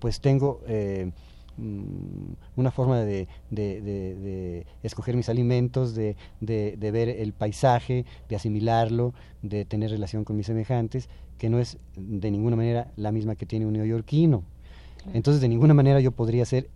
Pues 0.00 0.20
tengo... 0.20 0.60
Eh, 0.66 1.12
una 1.58 2.70
forma 2.70 3.00
de, 3.00 3.26
escoger 4.82 5.16
mis 5.16 5.28
alimentos, 5.28 5.94
de, 5.94 6.16
ver 6.40 7.08
el 7.08 7.32
paisaje, 7.32 8.04
de 8.28 8.36
asimilarlo, 8.36 9.14
de 9.42 9.64
tener 9.64 9.90
relación 9.90 10.24
con 10.24 10.36
mis 10.36 10.46
semejantes, 10.46 11.08
que 11.38 11.48
no 11.50 11.58
es 11.58 11.78
de 11.96 12.30
ninguna 12.30 12.56
manera 12.56 12.92
la 12.96 13.12
misma 13.12 13.36
que 13.36 13.46
tiene 13.46 13.66
un 13.66 13.74
neoyorquino. 13.74 14.42
Entonces, 15.12 15.40
de 15.40 15.48
ninguna 15.48 15.74
manera 15.74 16.00
yo 16.00 16.12
podría 16.12 16.44
ser 16.44 16.68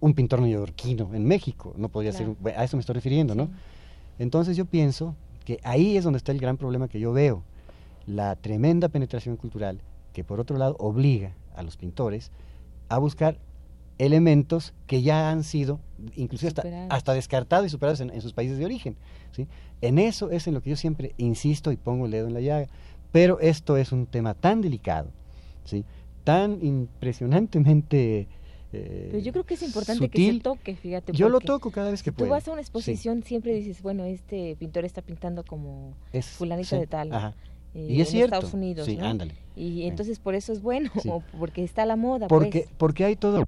un 0.00 0.14
pintor 0.14 0.40
neoyorquino 0.40 1.14
en 1.14 1.24
México, 1.24 1.74
no 1.76 1.88
podría 1.88 2.12
ser, 2.12 2.34
a 2.56 2.64
eso 2.64 2.76
me 2.76 2.80
estoy 2.80 2.94
refiriendo, 2.94 3.34
¿no? 3.34 3.50
Entonces 4.18 4.56
yo 4.56 4.64
pienso 4.64 5.14
que 5.44 5.60
ahí 5.62 5.96
es 5.96 6.04
donde 6.04 6.16
está 6.16 6.32
el 6.32 6.40
gran 6.40 6.56
problema 6.56 6.88
que 6.88 6.98
yo 6.98 7.12
veo, 7.12 7.44
la 8.06 8.34
tremenda 8.36 8.88
penetración 8.88 9.36
cultural 9.36 9.80
que 10.12 10.24
por 10.24 10.40
otro 10.40 10.58
lado 10.58 10.76
obliga 10.78 11.32
a 11.54 11.62
los 11.62 11.76
pintores 11.76 12.30
a 12.88 12.98
buscar 12.98 13.38
elementos 13.98 14.74
que 14.86 15.02
ya 15.02 15.30
han 15.30 15.44
sido 15.44 15.80
inclusive 16.16 16.52
hasta, 16.88 17.12
descartados 17.14 17.66
y 17.66 17.70
superados 17.70 18.00
en, 18.00 18.20
sus 18.20 18.32
países 18.32 18.58
de 18.58 18.64
origen. 18.64 18.96
¿sí? 19.32 19.46
En 19.80 19.98
eso 19.98 20.30
es 20.30 20.46
en 20.46 20.54
lo 20.54 20.62
que 20.62 20.70
yo 20.70 20.76
siempre 20.76 21.14
insisto 21.18 21.72
y 21.72 21.76
pongo 21.76 22.06
el 22.06 22.12
dedo 22.12 22.28
en 22.28 22.34
la 22.34 22.40
llaga. 22.40 22.66
Pero 23.10 23.40
esto 23.40 23.76
es 23.76 23.92
un 23.92 24.06
tema 24.06 24.34
tan 24.34 24.60
delicado, 24.60 25.10
¿sí? 25.64 25.84
tan 26.24 26.64
impresionantemente... 26.64 28.26
Eh, 28.74 29.08
Pero 29.10 29.18
yo 29.22 29.32
creo 29.32 29.44
que 29.44 29.54
es 29.54 29.62
importante 29.62 30.08
que 30.08 30.32
se 30.32 30.40
toque, 30.40 30.76
fíjate. 30.76 31.12
Yo 31.12 31.28
lo 31.28 31.40
toco 31.40 31.70
cada 31.70 31.90
vez 31.90 32.02
que 32.02 32.10
puedo. 32.10 32.28
Tú 32.28 32.30
vas 32.30 32.48
a 32.48 32.52
una 32.52 32.62
exposición, 32.62 33.22
siempre 33.22 33.52
dices, 33.54 33.82
bueno, 33.82 34.04
este 34.04 34.56
pintor 34.56 34.86
está 34.86 35.02
pintando 35.02 35.44
como 35.44 35.94
es, 36.10 36.26
fulanito 36.26 36.76
de 36.76 36.86
tal. 36.86 37.34
Eh, 37.74 37.86
y 37.90 38.00
es 38.00 38.08
en 38.08 38.12
cierto. 38.12 38.36
Estados 38.36 38.54
Unidos. 38.54 38.86
Sí, 38.86 38.98
ándale. 38.98 39.34
Y 39.56 39.82
entonces 39.82 40.18
por 40.18 40.34
eso 40.34 40.54
es 40.54 40.62
bueno, 40.62 40.90
porque 41.38 41.64
está 41.64 41.84
la 41.84 41.96
moda. 41.96 42.28
Porque, 42.28 42.60
pues. 42.60 42.74
porque 42.78 43.04
hay 43.04 43.16
todo 43.16 43.44